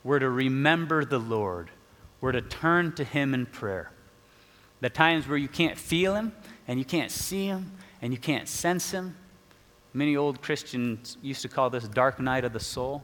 We're 0.03 0.19
to 0.19 0.29
remember 0.29 1.05
the 1.05 1.19
Lord. 1.19 1.69
We're 2.21 2.32
to 2.32 2.41
turn 2.41 2.93
to 2.93 3.03
Him 3.03 3.34
in 3.34 3.45
prayer. 3.45 3.91
The 4.82 4.89
times 4.89 5.27
where 5.27 5.38
you 5.38 5.47
can't 5.47 5.77
feel 5.77 6.15
Him 6.15 6.32
and 6.67 6.79
you 6.79 6.86
can't 6.86 7.12
see 7.12 7.45
Him 7.47 7.73
and 8.01 8.13
you 8.13 8.19
can't 8.19 8.47
sense 8.47 8.91
Him. 8.91 9.15
Many 9.93 10.15
old 10.15 10.41
Christians 10.41 11.17
used 11.21 11.41
to 11.41 11.49
call 11.49 11.69
this 11.69 11.88
dark 11.88 12.19
night 12.19 12.45
of 12.45 12.53
the 12.53 12.60
soul. 12.60 13.03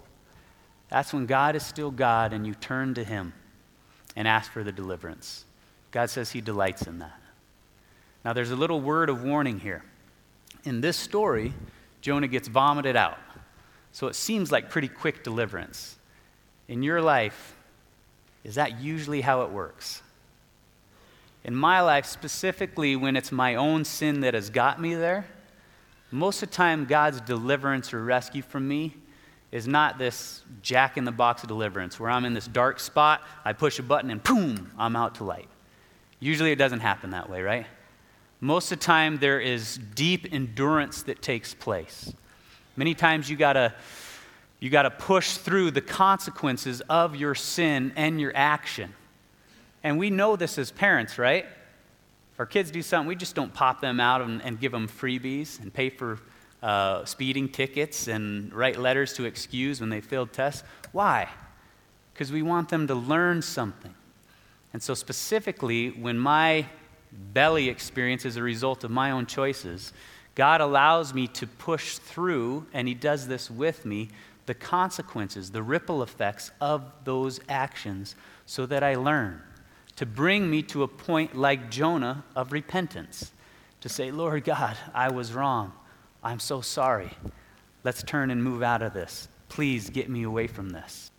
That's 0.90 1.14
when 1.14 1.26
God 1.26 1.56
is 1.56 1.66
still 1.66 1.92
God 1.92 2.32
and 2.32 2.46
you 2.46 2.54
turn 2.54 2.94
to 2.94 3.04
Him 3.04 3.34
and 4.16 4.28
ask 4.28 4.52
for 4.52 4.64
the 4.64 4.72
deliverance. 4.72 5.46
God 5.92 6.10
says 6.10 6.32
He 6.32 6.42
delights 6.42 6.88
in 6.88 7.00
that. 7.00 7.20
Now, 8.24 8.34
there's 8.34 8.52
a 8.52 8.56
little 8.56 8.82
word 8.82 9.10
of 9.10 9.24
warning 9.24 9.60
here. 9.60 9.84
In 10.64 10.82
this 10.82 10.98
story, 10.98 11.54
Jonah 12.06 12.28
gets 12.28 12.48
vomited 12.48 12.96
out. 12.96 13.18
So 13.92 14.06
it 14.06 14.14
seems 14.14 14.52
like 14.52 14.70
pretty 14.70 14.88
quick 14.88 15.24
deliverance 15.24 15.98
in 16.68 16.84
your 16.84 17.02
life, 17.02 17.56
is 18.44 18.54
that 18.56 18.80
usually 18.80 19.22
how 19.22 19.42
it 19.42 19.50
works? 19.50 20.04
In 21.44 21.56
my 21.56 21.82
life, 21.82 22.06
specifically 22.06 22.96
when 22.96 23.16
it's 23.16 23.32
my 23.32 23.56
own 23.56 23.86
sin 23.86 24.20
that 24.20 24.36
has 24.36 24.52
got 24.52 24.80
me 24.80 24.94
there, 24.94 25.26
most 26.12 26.44
of 26.44 26.52
the 26.52 26.56
time 26.56 26.86
God's 26.86 27.22
deliverance 27.22 27.92
or 27.92 28.04
rescue 28.04 28.44
from 28.44 28.68
me 28.68 28.94
is 29.52 29.68
not 29.68 29.98
this 29.98 30.44
jack 30.62 30.98
in 30.98 31.06
the 31.06 31.12
box 31.12 31.42
deliverance 31.42 32.00
where 32.00 32.12
I'm 32.12 32.26
in 32.26 32.36
this 32.36 32.46
dark 32.46 32.80
spot, 32.80 33.24
I 33.44 33.54
push 33.54 33.80
a 33.80 33.84
button 33.84 34.12
and 34.12 34.22
boom, 34.22 34.72
I'm 34.78 34.96
out 34.96 35.16
to 35.16 35.24
light. 35.24 35.50
Usually 36.20 36.52
it 36.52 36.58
doesn't 36.58 36.82
happen 36.82 37.10
that 37.10 37.32
way, 37.32 37.42
right? 37.42 37.66
Most 38.40 38.72
of 38.72 38.80
the 38.80 38.86
time 38.86 39.18
there 39.18 39.40
is 39.40 39.78
deep 39.96 40.32
endurance 40.32 41.04
that 41.04 41.22
takes 41.22 41.54
place. 41.54 42.14
Many 42.76 42.94
times 42.94 43.30
you 43.30 43.38
got 43.38 43.54
to 43.54 43.74
you 44.60 44.70
got 44.70 44.84
to 44.84 44.92
push 44.92 45.38
through 45.38 45.72
the 45.72 45.82
consequences 45.82 46.82
of 46.90 47.16
your 47.16 47.36
sin 47.36 47.94
and 47.96 48.20
your 48.20 48.32
action. 48.36 48.94
And 49.84 50.00
we 50.00 50.10
know 50.10 50.36
this 50.36 50.58
as 50.58 50.72
parents, 50.72 51.20
right? 51.20 51.46
If 52.34 52.40
our 52.40 52.46
kids 52.46 52.72
do 52.72 52.82
something, 52.82 53.08
we 53.08 53.16
just 53.16 53.36
don't 53.36 53.54
pop 53.54 53.80
them 53.82 54.00
out 54.00 54.22
and, 54.22 54.42
and 54.42 54.60
give 54.60 54.72
them 54.72 54.88
freebies 54.88 55.60
and 55.62 55.74
pay 55.74 55.90
for 55.90 56.20
uh, 56.64 57.06
speeding 57.06 57.48
tickets 57.48 58.08
and 58.08 58.52
write 58.54 58.80
letters 58.80 59.14
to 59.14 59.26
excuse 59.26 59.80
when 59.80 59.90
they 59.90 60.02
failed 60.02 60.34
tests. 60.34 60.64
Why? 60.92 61.30
Because 62.14 62.32
we 62.32 62.42
want 62.42 62.70
them 62.70 62.88
to 62.88 62.96
learn 62.96 63.42
something. 63.42 63.94
And 64.74 64.82
so, 64.82 64.94
specifically, 64.94 65.90
when 65.90 66.18
my 66.18 66.66
belly 67.34 67.70
experience 67.70 68.26
as 68.26 68.38
a 68.38 68.44
result 68.44 68.84
of 68.84 68.92
my 68.92 69.12
own 69.12 69.26
choices, 69.26 69.94
God 70.36 70.62
allows 70.62 71.14
me 71.14 71.28
to 71.28 71.48
push 71.48 71.98
through, 71.98 72.68
and 72.74 72.88
He 72.88 72.94
does 72.94 73.28
this 73.28 73.50
with 73.50 73.86
me 73.86 74.10
the 74.46 74.54
consequences, 74.54 75.52
the 75.52 75.64
ripple 75.64 76.04
effects 76.04 76.52
of 76.62 76.92
those 77.04 77.40
actions 77.50 78.16
so 78.46 78.66
that 78.68 78.84
I 78.84 78.96
learn. 78.96 79.42
To 79.96 80.06
bring 80.06 80.50
me 80.50 80.62
to 80.64 80.84
a 80.84 80.88
point 80.88 81.36
like 81.36 81.72
Jonah 81.72 82.24
of 82.36 82.52
repentance. 82.52 83.32
To 83.82 83.90
say, 83.90 84.12
Lord 84.12 84.44
God, 84.44 84.78
I 84.94 85.10
was 85.10 85.34
wrong. 85.34 85.72
I'm 86.24 86.40
so 86.40 86.62
sorry. 86.62 87.12
Let's 87.84 88.04
turn 88.04 88.30
and 88.32 88.44
move 88.44 88.62
out 88.62 88.82
of 88.82 88.94
this. 88.94 89.28
Please 89.48 89.90
get 89.90 90.10
me 90.10 90.24
away 90.24 90.48
from 90.48 90.70
this. 90.70 91.12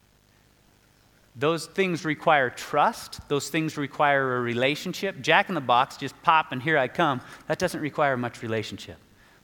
Those 1.39 1.67
things 1.67 2.07
require 2.07 2.49
trust. 2.49 3.29
Those 3.29 3.51
things 3.51 3.77
require 3.77 4.39
a 4.39 4.41
relationship. 4.41 5.21
Jack 5.21 5.51
in 5.51 5.55
the 5.55 5.61
box, 5.61 5.99
just 5.99 6.21
pop 6.23 6.51
and 6.51 6.63
here 6.63 6.79
I 6.79 6.89
come. 6.89 7.21
That 7.47 7.59
doesn't 7.59 7.81
require 7.81 8.17
much 8.17 8.43
relationship. 8.43 8.97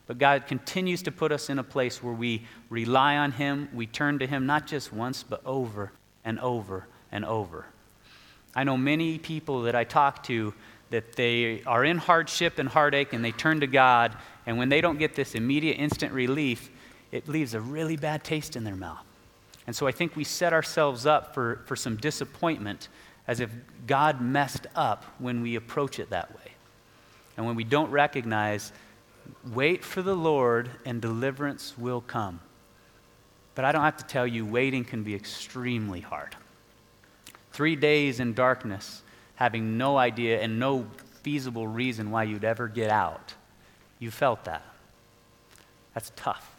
But 0.07 0.17
God 0.17 0.47
continues 0.47 1.03
to 1.03 1.11
put 1.11 1.31
us 1.31 1.49
in 1.49 1.59
a 1.59 1.63
place 1.63 2.01
where 2.01 2.13
we 2.13 2.45
rely 2.69 3.17
on 3.17 3.31
Him, 3.31 3.69
we 3.73 3.85
turn 3.85 4.19
to 4.19 4.27
Him 4.27 4.45
not 4.45 4.67
just 4.67 4.91
once, 4.91 5.23
but 5.23 5.41
over 5.45 5.91
and 6.25 6.39
over 6.39 6.87
and 7.11 7.23
over. 7.23 7.65
I 8.55 8.63
know 8.63 8.75
many 8.75 9.17
people 9.17 9.61
that 9.63 9.75
I 9.75 9.83
talk 9.83 10.23
to 10.23 10.53
that 10.89 11.13
they 11.15 11.63
are 11.65 11.85
in 11.85 11.97
hardship 11.97 12.59
and 12.59 12.67
heartache 12.67 13.13
and 13.13 13.23
they 13.23 13.31
turn 13.31 13.61
to 13.61 13.67
God, 13.67 14.15
and 14.45 14.57
when 14.57 14.69
they 14.69 14.81
don't 14.81 14.99
get 14.99 15.15
this 15.15 15.35
immediate, 15.35 15.75
instant 15.75 16.11
relief, 16.11 16.69
it 17.11 17.27
leaves 17.27 17.53
a 17.53 17.61
really 17.61 17.95
bad 17.95 18.23
taste 18.23 18.55
in 18.55 18.63
their 18.63 18.75
mouth. 18.75 19.05
And 19.65 19.75
so 19.75 19.87
I 19.87 19.91
think 19.91 20.15
we 20.15 20.23
set 20.23 20.53
ourselves 20.53 21.05
up 21.05 21.33
for, 21.33 21.61
for 21.65 21.75
some 21.75 21.95
disappointment 21.97 22.89
as 23.27 23.39
if 23.39 23.49
God 23.87 24.21
messed 24.21 24.67
up 24.75 25.05
when 25.19 25.41
we 25.41 25.55
approach 25.55 25.99
it 25.99 26.09
that 26.09 26.33
way. 26.35 26.51
And 27.37 27.45
when 27.45 27.55
we 27.55 27.63
don't 27.63 27.89
recognize, 27.89 28.71
wait 29.53 29.83
for 29.83 30.01
the 30.01 30.15
Lord 30.15 30.69
and 30.85 31.01
deliverance 31.01 31.77
will 31.77 32.01
come. 32.01 32.41
But 33.55 33.65
I 33.65 33.71
don't 33.71 33.83
have 33.83 33.97
to 33.97 34.05
tell 34.05 34.27
you, 34.27 34.45
waiting 34.45 34.83
can 34.83 35.03
be 35.03 35.15
extremely 35.15 36.01
hard. 36.01 36.35
Three 37.51 37.75
days 37.75 38.19
in 38.19 38.33
darkness, 38.33 39.03
having 39.35 39.77
no 39.77 39.97
idea 39.97 40.41
and 40.41 40.59
no 40.59 40.87
feasible 41.21 41.67
reason 41.67 42.11
why 42.11 42.23
you'd 42.23 42.43
ever 42.43 42.67
get 42.67 42.89
out. 42.89 43.33
You 43.99 44.11
felt 44.11 44.43
that. 44.45 44.63
That's 45.93 46.11
tough. 46.15 46.52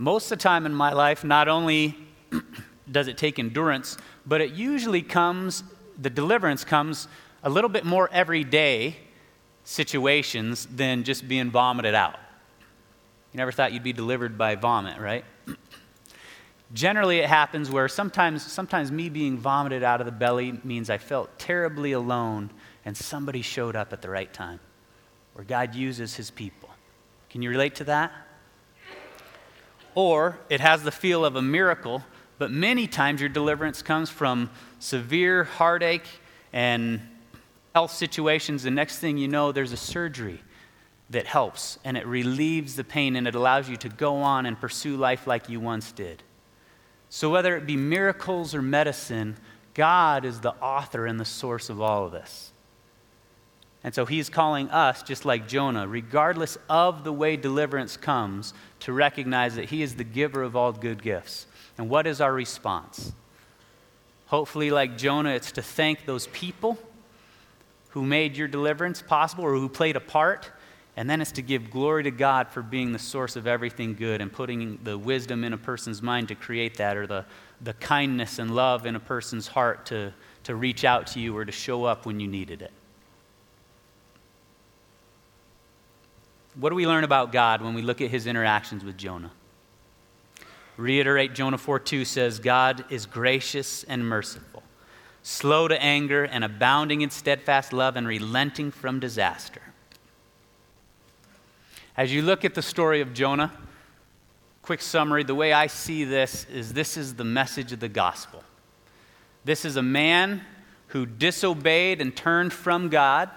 Most 0.00 0.32
of 0.32 0.38
the 0.38 0.42
time 0.42 0.64
in 0.64 0.74
my 0.74 0.94
life, 0.94 1.24
not 1.24 1.46
only 1.46 1.94
does 2.90 3.06
it 3.06 3.18
take 3.18 3.38
endurance, 3.38 3.98
but 4.24 4.40
it 4.40 4.52
usually 4.52 5.02
comes, 5.02 5.62
the 6.00 6.08
deliverance 6.08 6.64
comes 6.64 7.06
a 7.42 7.50
little 7.50 7.68
bit 7.68 7.84
more 7.84 8.08
everyday 8.10 8.96
situations 9.62 10.64
than 10.74 11.04
just 11.04 11.28
being 11.28 11.50
vomited 11.50 11.94
out. 11.94 12.16
You 13.34 13.36
never 13.36 13.52
thought 13.52 13.74
you'd 13.74 13.82
be 13.82 13.92
delivered 13.92 14.38
by 14.38 14.54
vomit, 14.54 14.98
right? 14.98 15.22
Generally, 16.72 17.18
it 17.18 17.28
happens 17.28 17.70
where 17.70 17.86
sometimes, 17.86 18.42
sometimes 18.42 18.90
me 18.90 19.10
being 19.10 19.36
vomited 19.36 19.82
out 19.82 20.00
of 20.00 20.06
the 20.06 20.12
belly 20.12 20.58
means 20.64 20.88
I 20.88 20.96
felt 20.96 21.38
terribly 21.38 21.92
alone 21.92 22.48
and 22.86 22.96
somebody 22.96 23.42
showed 23.42 23.76
up 23.76 23.92
at 23.92 24.00
the 24.00 24.08
right 24.08 24.32
time, 24.32 24.60
where 25.34 25.44
God 25.44 25.74
uses 25.74 26.14
his 26.14 26.30
people. 26.30 26.70
Can 27.28 27.42
you 27.42 27.50
relate 27.50 27.74
to 27.74 27.84
that? 27.84 28.12
Or 29.94 30.38
it 30.48 30.60
has 30.60 30.82
the 30.82 30.92
feel 30.92 31.24
of 31.24 31.36
a 31.36 31.42
miracle, 31.42 32.04
but 32.38 32.50
many 32.50 32.86
times 32.86 33.20
your 33.20 33.28
deliverance 33.28 33.82
comes 33.82 34.08
from 34.08 34.50
severe 34.78 35.44
heartache 35.44 36.06
and 36.52 37.00
health 37.74 37.92
situations. 37.92 38.62
The 38.62 38.70
next 38.70 38.98
thing 38.98 39.18
you 39.18 39.28
know, 39.28 39.52
there's 39.52 39.72
a 39.72 39.76
surgery 39.76 40.40
that 41.10 41.26
helps 41.26 41.78
and 41.84 41.96
it 41.96 42.06
relieves 42.06 42.76
the 42.76 42.84
pain 42.84 43.16
and 43.16 43.26
it 43.26 43.34
allows 43.34 43.68
you 43.68 43.76
to 43.76 43.88
go 43.88 44.16
on 44.16 44.46
and 44.46 44.58
pursue 44.58 44.96
life 44.96 45.26
like 45.26 45.48
you 45.48 45.60
once 45.60 45.92
did. 45.92 46.22
So, 47.08 47.28
whether 47.28 47.56
it 47.56 47.66
be 47.66 47.76
miracles 47.76 48.54
or 48.54 48.62
medicine, 48.62 49.36
God 49.74 50.24
is 50.24 50.40
the 50.40 50.54
author 50.62 51.06
and 51.06 51.18
the 51.18 51.24
source 51.24 51.68
of 51.68 51.80
all 51.80 52.06
of 52.06 52.12
this. 52.12 52.52
And 53.82 53.94
so 53.94 54.04
he's 54.04 54.28
calling 54.28 54.68
us, 54.70 55.02
just 55.02 55.24
like 55.24 55.48
Jonah, 55.48 55.88
regardless 55.88 56.58
of 56.68 57.02
the 57.02 57.12
way 57.12 57.36
deliverance 57.36 57.96
comes, 57.96 58.52
to 58.80 58.92
recognize 58.92 59.54
that 59.56 59.66
he 59.66 59.82
is 59.82 59.94
the 59.94 60.04
giver 60.04 60.42
of 60.42 60.56
all 60.56 60.72
good 60.72 61.02
gifts. 61.02 61.46
And 61.78 61.88
what 61.88 62.06
is 62.06 62.20
our 62.20 62.32
response? 62.32 63.12
Hopefully, 64.26 64.70
like 64.70 64.96
Jonah, 64.96 65.30
it's 65.30 65.52
to 65.52 65.62
thank 65.62 66.06
those 66.06 66.26
people 66.28 66.78
who 67.90 68.04
made 68.04 68.36
your 68.36 68.48
deliverance 68.48 69.02
possible 69.02 69.44
or 69.44 69.54
who 69.54 69.68
played 69.68 69.96
a 69.96 70.00
part. 70.00 70.50
And 70.96 71.08
then 71.08 71.20
it's 71.20 71.32
to 71.32 71.42
give 71.42 71.70
glory 71.70 72.02
to 72.04 72.10
God 72.10 72.48
for 72.48 72.62
being 72.62 72.92
the 72.92 72.98
source 72.98 73.36
of 73.36 73.46
everything 73.46 73.94
good 73.94 74.20
and 74.20 74.32
putting 74.32 74.78
the 74.82 74.98
wisdom 74.98 75.44
in 75.44 75.52
a 75.52 75.58
person's 75.58 76.02
mind 76.02 76.28
to 76.28 76.34
create 76.34 76.76
that, 76.76 76.96
or 76.96 77.06
the, 77.06 77.24
the 77.60 77.72
kindness 77.74 78.38
and 78.38 78.54
love 78.54 78.86
in 78.86 78.96
a 78.96 79.00
person's 79.00 79.46
heart 79.46 79.86
to, 79.86 80.12
to 80.44 80.54
reach 80.54 80.84
out 80.84 81.06
to 81.08 81.20
you 81.20 81.36
or 81.36 81.44
to 81.44 81.52
show 81.52 81.84
up 81.84 82.06
when 82.06 82.20
you 82.20 82.28
needed 82.28 82.60
it. 82.62 82.72
What 86.60 86.68
do 86.68 86.74
we 86.74 86.86
learn 86.86 87.04
about 87.04 87.32
God 87.32 87.62
when 87.62 87.72
we 87.72 87.80
look 87.80 88.02
at 88.02 88.10
his 88.10 88.26
interactions 88.26 88.84
with 88.84 88.98
Jonah? 88.98 89.30
Reiterate 90.76 91.34
Jonah 91.34 91.56
4 91.56 91.78
2 91.78 92.04
says, 92.04 92.38
God 92.38 92.84
is 92.90 93.06
gracious 93.06 93.82
and 93.84 94.06
merciful, 94.06 94.62
slow 95.22 95.68
to 95.68 95.82
anger, 95.82 96.24
and 96.24 96.44
abounding 96.44 97.00
in 97.00 97.08
steadfast 97.08 97.72
love, 97.72 97.96
and 97.96 98.06
relenting 98.06 98.70
from 98.70 99.00
disaster. 99.00 99.62
As 101.96 102.12
you 102.12 102.20
look 102.20 102.44
at 102.44 102.54
the 102.54 102.62
story 102.62 103.00
of 103.00 103.14
Jonah, 103.14 103.52
quick 104.60 104.82
summary 104.82 105.24
the 105.24 105.34
way 105.34 105.54
I 105.54 105.66
see 105.66 106.04
this 106.04 106.44
is 106.52 106.74
this 106.74 106.98
is 106.98 107.14
the 107.14 107.24
message 107.24 107.72
of 107.72 107.80
the 107.80 107.88
gospel. 107.88 108.44
This 109.46 109.64
is 109.64 109.76
a 109.76 109.82
man 109.82 110.42
who 110.88 111.06
disobeyed 111.06 112.02
and 112.02 112.14
turned 112.14 112.52
from 112.52 112.90
God 112.90 113.30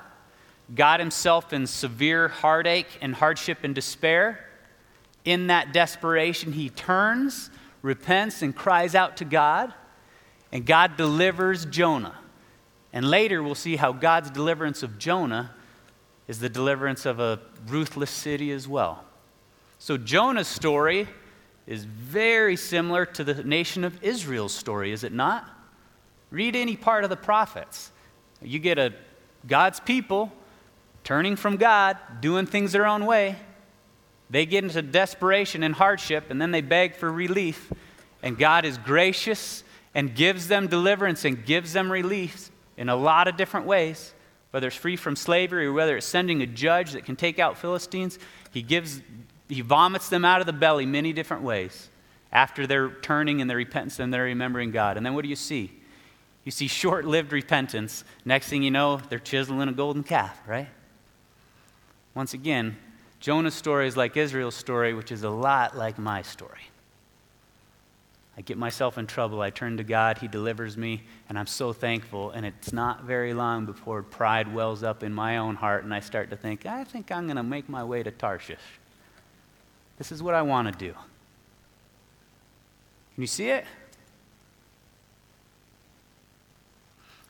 got 0.74 1.00
himself 1.00 1.54
in 1.54 1.68
severe 1.68 2.28
heartache 2.28 2.88
and 3.02 3.16
hardship 3.16 3.60
and 3.64 3.76
despair. 3.76 4.48
In 5.26 5.48
that 5.48 5.74
desperation, 5.74 6.54
he 6.54 6.70
turns, 6.70 7.50
repents, 7.82 8.42
and 8.42 8.56
cries 8.56 8.96
out 8.96 9.18
to 9.18 9.26
God, 9.26 9.74
and 10.52 10.66
God 10.66 10.98
delivers 10.98 11.66
Jonah. 11.66 12.18
And 12.92 13.10
later, 13.10 13.42
we'll 13.42 13.56
see 13.56 13.76
how 13.76 13.92
God's 13.92 14.30
deliverance 14.30 14.84
of 14.84 15.00
Jonah 15.00 15.54
is 16.28 16.40
the 16.40 16.50
deliverance 16.50 17.06
of 17.06 17.20
a 17.20 17.40
ruthless 17.68 18.12
city 18.12 18.52
as 18.52 18.68
well. 18.68 19.04
So, 19.80 19.98
Jonah's 19.98 20.48
story 20.48 21.08
is 21.66 21.86
very 21.86 22.56
similar 22.56 23.06
to 23.06 23.24
the 23.24 23.44
nation 23.44 23.84
of 23.84 24.02
Israel's 24.04 24.54
story, 24.54 24.92
is 24.92 25.04
it 25.04 25.12
not? 25.12 25.50
Read 26.30 26.56
any 26.56 26.76
part 26.76 27.04
of 27.04 27.10
the 27.10 27.18
prophets. 27.18 27.92
You 28.42 28.60
get 28.60 28.78
a 28.78 28.94
God's 29.48 29.80
people 29.80 30.32
turning 31.04 31.36
from 31.36 31.58
God, 31.58 31.98
doing 32.22 32.46
things 32.46 32.72
their 32.72 32.86
own 32.86 33.06
way. 33.06 33.36
They 34.30 34.46
get 34.46 34.64
into 34.64 34.82
desperation 34.82 35.64
and 35.64 35.76
hardship, 35.76 36.30
and 36.30 36.42
then 36.42 36.52
they 36.52 36.62
beg 36.62 36.96
for 36.96 37.12
relief. 37.12 37.72
And 38.22 38.38
God 38.38 38.66
is 38.66 38.78
gracious 38.78 39.64
and 39.94 40.16
gives 40.16 40.48
them 40.48 40.68
deliverance 40.68 41.26
and 41.26 41.46
gives 41.46 41.74
them 41.74 41.92
relief 41.92 42.50
in 42.78 42.90
a 42.90 42.96
lot 42.96 43.28
of 43.28 43.38
different 43.38 43.66
ways, 43.66 44.14
whether 44.52 44.68
it's 44.68 44.76
free 44.76 44.96
from 44.96 45.16
slavery 45.16 45.68
or 45.68 45.74
whether 45.74 45.98
it's 45.98 46.06
sending 46.06 46.42
a 46.42 46.48
judge 46.48 46.94
that 46.94 47.06
can 47.06 47.16
take 47.16 47.38
out 47.38 47.58
Philistines. 47.58 48.18
He 48.52 48.62
gives, 48.62 49.02
he 49.50 49.62
vomits 49.62 50.10
them 50.10 50.26
out 50.26 50.40
of 50.40 50.48
the 50.48 50.54
belly 50.54 50.86
many 50.86 51.14
different 51.14 51.44
ways 51.44 51.90
after 52.32 52.66
their 52.66 52.90
turning 52.90 53.42
and 53.42 53.50
their 53.50 53.58
repentance 53.58 54.00
and 54.00 54.12
their 54.12 54.24
remembering 54.24 54.72
God. 54.72 54.98
And 54.98 55.06
then 55.06 55.14
what 55.14 55.24
do 55.24 55.30
you 55.30 55.36
see? 55.36 55.72
You 56.44 56.52
see 56.52 56.68
short 56.68 57.06
lived 57.06 57.32
repentance. 57.32 58.04
Next 58.26 58.50
thing 58.50 58.64
you 58.64 58.72
know, 58.72 59.00
they're 59.10 59.20
chiseling 59.20 59.70
a 59.70 59.74
golden 59.74 60.04
calf, 60.04 60.40
right? 60.48 60.68
Once 62.16 62.34
again, 62.34 62.78
Jonah's 63.20 63.56
story 63.56 63.88
is 63.88 63.98
like 63.98 64.18
Israel's 64.18 64.56
story, 64.56 64.94
which 64.94 65.12
is 65.12 65.24
a 65.24 65.30
lot 65.30 65.78
like 65.78 65.98
my 65.98 66.22
story. 66.22 66.60
I 68.38 68.42
get 68.42 68.58
myself 68.58 68.98
in 68.98 69.06
trouble. 69.06 69.42
I 69.42 69.52
turn 69.52 69.78
to 69.78 69.84
God. 69.84 70.18
He 70.18 70.28
delivers 70.28 70.76
me, 70.76 71.04
and 71.30 71.38
I'm 71.38 71.48
so 71.48 71.72
thankful. 71.72 72.32
And 72.32 72.46
it's 72.46 72.74
not 72.74 73.04
very 73.04 73.34
long 73.34 73.66
before 73.66 74.02
pride 74.02 74.54
wells 74.54 74.82
up 74.84 75.04
in 75.04 75.14
my 75.14 75.38
own 75.38 75.56
heart, 75.56 75.84
and 75.84 75.94
I 75.94 76.00
start 76.00 76.32
to 76.32 76.36
think, 76.36 76.66
I 76.66 76.84
think 76.84 77.12
I'm 77.12 77.26
going 77.26 77.38
to 77.38 77.44
make 77.44 77.70
my 77.70 77.84
way 77.84 78.02
to 78.02 78.12
Tarshish. 78.12 78.58
This 79.98 80.12
is 80.12 80.24
what 80.24 80.34
I 80.34 80.42
want 80.42 80.68
to 80.72 80.74
do. 80.78 80.94
Can 83.14 83.22
you 83.22 83.28
see 83.28 83.50
it? 83.50 83.66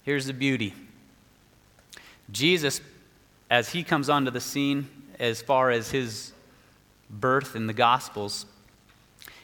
Here's 0.03 0.25
the 0.25 0.33
beauty 0.33 0.73
Jesus 2.31 2.79
as 3.53 3.69
he 3.69 3.83
comes 3.83 4.09
onto 4.09 4.31
the 4.31 4.41
scene 4.41 4.89
as 5.19 5.39
far 5.39 5.69
as 5.69 5.91
his 5.91 6.33
birth 7.07 7.55
in 7.55 7.67
the 7.67 7.73
Gospels. 7.73 8.47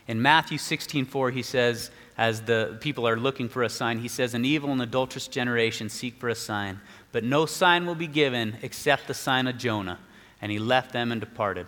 In 0.08 0.20
Matthew 0.20 0.58
16 0.58 1.06
4, 1.06 1.30
he 1.30 1.44
says, 1.44 1.92
as 2.18 2.42
the 2.42 2.76
people 2.82 3.08
are 3.08 3.18
looking 3.18 3.48
for 3.48 3.62
a 3.62 3.70
sign, 3.70 4.00
he 4.00 4.08
says, 4.08 4.34
An 4.34 4.46
evil 4.46 4.72
and 4.72 4.82
adulterous 4.82 5.28
generation 5.28 5.90
seek 5.90 6.16
for 6.16 6.28
a 6.28 6.34
sign, 6.34 6.82
but 7.12 7.24
no 7.24 7.46
sign 7.46 7.86
will 7.86 7.94
be 7.94 8.08
given 8.08 8.58
except 8.64 9.06
the 9.06 9.14
sign 9.14 9.46
of 9.46 9.60
Jonah. 9.60 10.00
And 10.42 10.52
he 10.52 10.58
left 10.58 10.92
them 10.92 11.12
and 11.12 11.22
departed. 11.22 11.68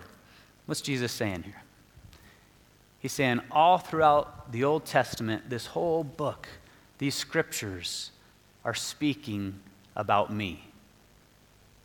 What's 0.65 0.81
Jesus 0.81 1.11
saying 1.11 1.43
here? 1.43 1.61
He's 2.97 3.11
saying, 3.11 3.41
all 3.51 3.77
throughout 3.77 4.51
the 4.51 4.63
Old 4.63 4.85
Testament, 4.85 5.47
this 5.51 5.67
whole 5.67 6.03
book, 6.03 6.47
these 6.97 7.13
scriptures 7.13 8.09
are 8.65 8.73
speaking 8.73 9.59
about 9.95 10.33
me. 10.33 10.70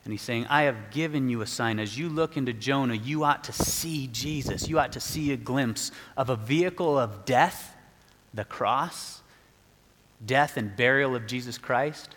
And 0.07 0.13
he's 0.13 0.21
saying, 0.21 0.45
I 0.49 0.61
have 0.61 0.89
given 0.89 1.27
you 1.27 1.41
a 1.41 1.45
sign. 1.45 1.79
As 1.79 1.97
you 1.97 2.07
look 2.07 2.37
into 2.37 2.53
Jonah, 2.53 2.93
you 2.93 3.25
ought 3.25 3.43
to 3.43 3.51
see 3.51 4.07
Jesus. 4.07 4.69
You 4.69 4.79
ought 4.79 4.93
to 4.93 5.01
see 5.01 5.33
a 5.33 5.35
glimpse 5.35 5.91
of 6.15 6.29
a 6.29 6.37
vehicle 6.37 6.97
of 6.97 7.25
death, 7.25 7.75
the 8.33 8.45
cross, 8.45 9.21
death 10.25 10.55
and 10.55 10.73
burial 10.77 11.13
of 11.13 11.27
Jesus 11.27 11.57
Christ, 11.57 12.15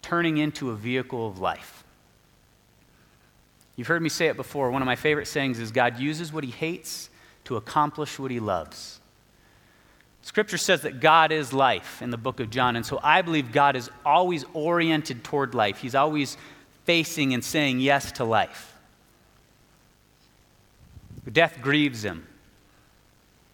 turning 0.00 0.38
into 0.38 0.70
a 0.70 0.74
vehicle 0.74 1.28
of 1.28 1.38
life. 1.38 1.84
You've 3.76 3.88
heard 3.88 4.00
me 4.00 4.08
say 4.08 4.28
it 4.28 4.36
before. 4.38 4.70
One 4.70 4.80
of 4.80 4.86
my 4.86 4.96
favorite 4.96 5.26
sayings 5.26 5.58
is 5.58 5.70
God 5.70 5.98
uses 5.98 6.32
what 6.32 6.44
he 6.44 6.50
hates 6.50 7.10
to 7.44 7.58
accomplish 7.58 8.18
what 8.18 8.30
he 8.30 8.40
loves. 8.40 9.00
Scripture 10.22 10.56
says 10.56 10.80
that 10.80 11.00
God 11.00 11.30
is 11.30 11.52
life 11.52 12.00
in 12.00 12.08
the 12.08 12.16
book 12.16 12.40
of 12.40 12.48
John, 12.48 12.74
and 12.74 12.86
so 12.86 12.98
I 13.02 13.20
believe 13.20 13.52
God 13.52 13.76
is 13.76 13.90
always 14.02 14.46
oriented 14.54 15.22
toward 15.22 15.54
life. 15.54 15.76
He's 15.76 15.94
always 15.94 16.38
facing 16.84 17.34
and 17.34 17.44
saying 17.44 17.80
yes 17.80 18.12
to 18.12 18.24
life. 18.24 18.76
Death 21.30 21.58
grieves 21.62 22.04
him. 22.04 22.26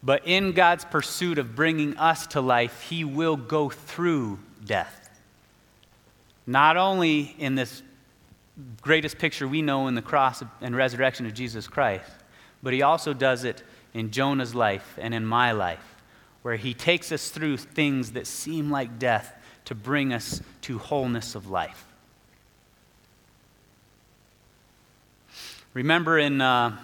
But 0.01 0.25
in 0.25 0.53
God's 0.53 0.85
pursuit 0.85 1.37
of 1.37 1.55
bringing 1.55 1.97
us 1.97 2.25
to 2.27 2.41
life, 2.41 2.83
he 2.83 3.03
will 3.03 3.35
go 3.35 3.69
through 3.69 4.39
death. 4.65 5.09
Not 6.47 6.77
only 6.77 7.35
in 7.37 7.55
this 7.55 7.83
greatest 8.81 9.17
picture 9.17 9.47
we 9.47 9.61
know 9.61 9.87
in 9.87 9.95
the 9.95 10.01
cross 10.01 10.41
and 10.61 10.75
resurrection 10.75 11.25
of 11.25 11.33
Jesus 11.33 11.67
Christ, 11.67 12.09
but 12.63 12.73
he 12.73 12.81
also 12.81 13.13
does 13.13 13.43
it 13.43 13.63
in 13.93 14.11
Jonah's 14.11 14.55
life 14.55 14.97
and 14.99 15.13
in 15.13 15.25
my 15.25 15.51
life, 15.51 15.95
where 16.41 16.55
he 16.55 16.73
takes 16.73 17.11
us 17.11 17.29
through 17.29 17.57
things 17.57 18.13
that 18.13 18.25
seem 18.25 18.71
like 18.71 18.99
death 18.99 19.35
to 19.65 19.75
bring 19.75 20.13
us 20.13 20.41
to 20.61 20.77
wholeness 20.77 21.35
of 21.35 21.49
life. 21.49 21.85
Remember 25.73 26.17
in 26.17 26.41
uh, 26.41 26.77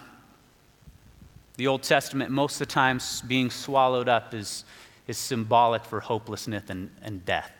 the 1.56 1.66
Old 1.66 1.82
Testament, 1.82 2.30
most 2.30 2.60
of 2.60 2.68
the 2.68 2.72
time 2.72 3.00
being 3.26 3.50
swallowed 3.50 4.08
up 4.08 4.34
is, 4.34 4.64
is 5.06 5.18
symbolic 5.18 5.84
for 5.84 6.00
hopelessness 6.00 6.64
and, 6.68 6.90
and 7.02 7.24
death. 7.24 7.50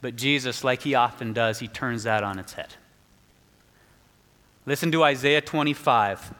But 0.00 0.16
Jesus, 0.16 0.64
like 0.64 0.82
he 0.82 0.94
often 0.94 1.32
does, 1.32 1.58
he 1.58 1.68
turns 1.68 2.04
that 2.04 2.22
on 2.22 2.38
its 2.38 2.54
head. 2.54 2.74
Listen 4.66 4.92
to 4.92 5.02
Isaiah 5.04 5.40
25. 5.40 6.34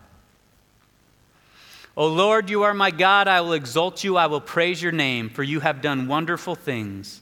O 1.97 2.07
Lord, 2.07 2.49
you 2.49 2.63
are 2.63 2.75
my 2.75 2.91
God. 2.91 3.27
I 3.27 3.41
will 3.41 3.55
exalt 3.55 4.05
you. 4.05 4.17
I 4.17 4.27
will 4.27 4.41
praise 4.41 4.83
your 4.83 4.93
name, 4.93 5.29
for 5.29 5.43
you 5.43 5.61
have 5.61 5.83
done 5.83 6.07
wonderful 6.07 6.55
things, 6.55 7.21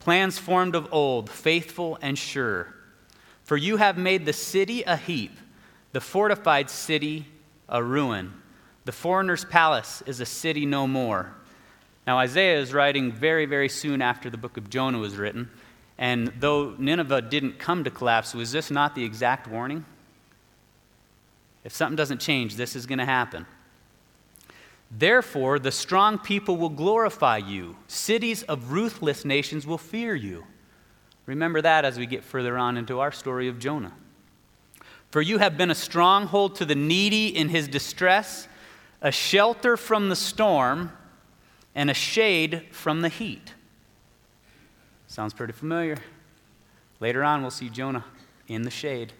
plans 0.00 0.38
formed 0.38 0.74
of 0.74 0.92
old, 0.92 1.30
faithful 1.30 1.98
and 2.02 2.18
sure. 2.18 2.74
For 3.44 3.56
you 3.56 3.76
have 3.76 3.96
made 3.96 4.26
the 4.26 4.32
city 4.32 4.82
a 4.82 4.96
heap, 4.96 5.32
the 5.92 6.00
fortified 6.00 6.70
city 6.70 7.26
a 7.68 7.82
ruin. 7.82 8.32
The 8.84 8.92
foreigner's 8.92 9.44
palace 9.44 10.02
is 10.06 10.20
a 10.20 10.26
city 10.26 10.64
no 10.64 10.86
more. 10.86 11.34
Now, 12.06 12.18
Isaiah 12.18 12.58
is 12.58 12.72
writing 12.72 13.12
very, 13.12 13.44
very 13.44 13.68
soon 13.68 14.00
after 14.00 14.30
the 14.30 14.38
book 14.38 14.56
of 14.56 14.70
Jonah 14.70 14.98
was 14.98 15.16
written. 15.16 15.50
And 15.98 16.32
though 16.38 16.74
Nineveh 16.78 17.22
didn't 17.22 17.58
come 17.58 17.84
to 17.84 17.90
collapse, 17.90 18.32
was 18.32 18.52
this 18.52 18.70
not 18.70 18.94
the 18.94 19.04
exact 19.04 19.46
warning? 19.46 19.84
If 21.64 21.74
something 21.74 21.96
doesn't 21.96 22.20
change, 22.20 22.56
this 22.56 22.74
is 22.74 22.86
going 22.86 22.98
to 22.98 23.04
happen. 23.04 23.44
Therefore, 24.90 25.58
the 25.58 25.72
strong 25.72 26.18
people 26.18 26.56
will 26.56 26.70
glorify 26.70 27.36
you. 27.36 27.76
Cities 27.88 28.42
of 28.44 28.72
ruthless 28.72 29.26
nations 29.26 29.66
will 29.66 29.76
fear 29.76 30.14
you. 30.14 30.46
Remember 31.26 31.60
that 31.60 31.84
as 31.84 31.98
we 31.98 32.06
get 32.06 32.24
further 32.24 32.56
on 32.56 32.78
into 32.78 33.00
our 33.00 33.12
story 33.12 33.48
of 33.48 33.58
Jonah. 33.58 33.92
For 35.10 35.22
you 35.22 35.38
have 35.38 35.56
been 35.56 35.70
a 35.70 35.74
stronghold 35.74 36.56
to 36.56 36.64
the 36.64 36.74
needy 36.74 37.28
in 37.28 37.48
his 37.48 37.68
distress 37.68 38.48
a 39.00 39.12
shelter 39.12 39.76
from 39.76 40.08
the 40.08 40.16
storm, 40.16 40.92
and 41.74 41.90
a 41.90 41.94
shade 41.94 42.66
from 42.72 43.02
the 43.02 43.08
heat. 43.08 43.54
Sounds 45.06 45.32
pretty 45.32 45.52
familiar. 45.52 45.96
Later 46.98 47.22
on, 47.22 47.42
we'll 47.42 47.52
see 47.52 47.68
Jonah 47.68 48.04
in 48.48 48.62
the 48.62 48.70
shade. 48.70 49.12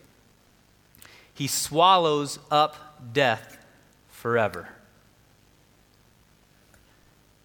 He 1.33 1.47
swallows 1.47 2.41
up 2.51 3.13
death 3.13 3.65
forever. 4.09 4.69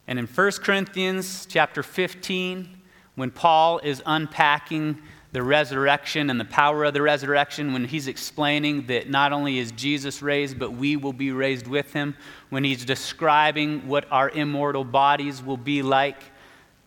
And 0.08 0.17
in 0.17 0.25
1 0.25 0.51
Corinthians 0.63 1.45
chapter 1.45 1.84
15, 1.84 2.82
when 3.15 3.29
Paul 3.29 3.77
is 3.79 4.01
unpacking 4.06 4.97
the 5.34 5.43
resurrection 5.43 6.30
and 6.30 6.39
the 6.39 6.46
power 6.46 6.86
of 6.86 6.93
the 6.93 7.02
resurrection 7.02 7.74
when 7.74 7.86
he's 7.86 8.08
explaining 8.08 8.86
that 8.86 9.10
not 9.10 9.34
only 9.34 9.58
is 9.58 9.72
Jesus 9.72 10.22
raised, 10.22 10.60
but 10.60 10.74
we 10.74 10.96
will 10.96 11.12
be 11.12 11.32
raised 11.32 11.67
with 11.67 11.91
him, 11.91 12.15
when 12.50 12.63
he's 12.63 12.86
describing 12.86 13.88
what 13.88 14.06
our 14.12 14.30
immortal 14.30 14.84
bodies 14.84 15.43
will 15.43 15.58
be 15.58 15.82
like. 15.82 16.22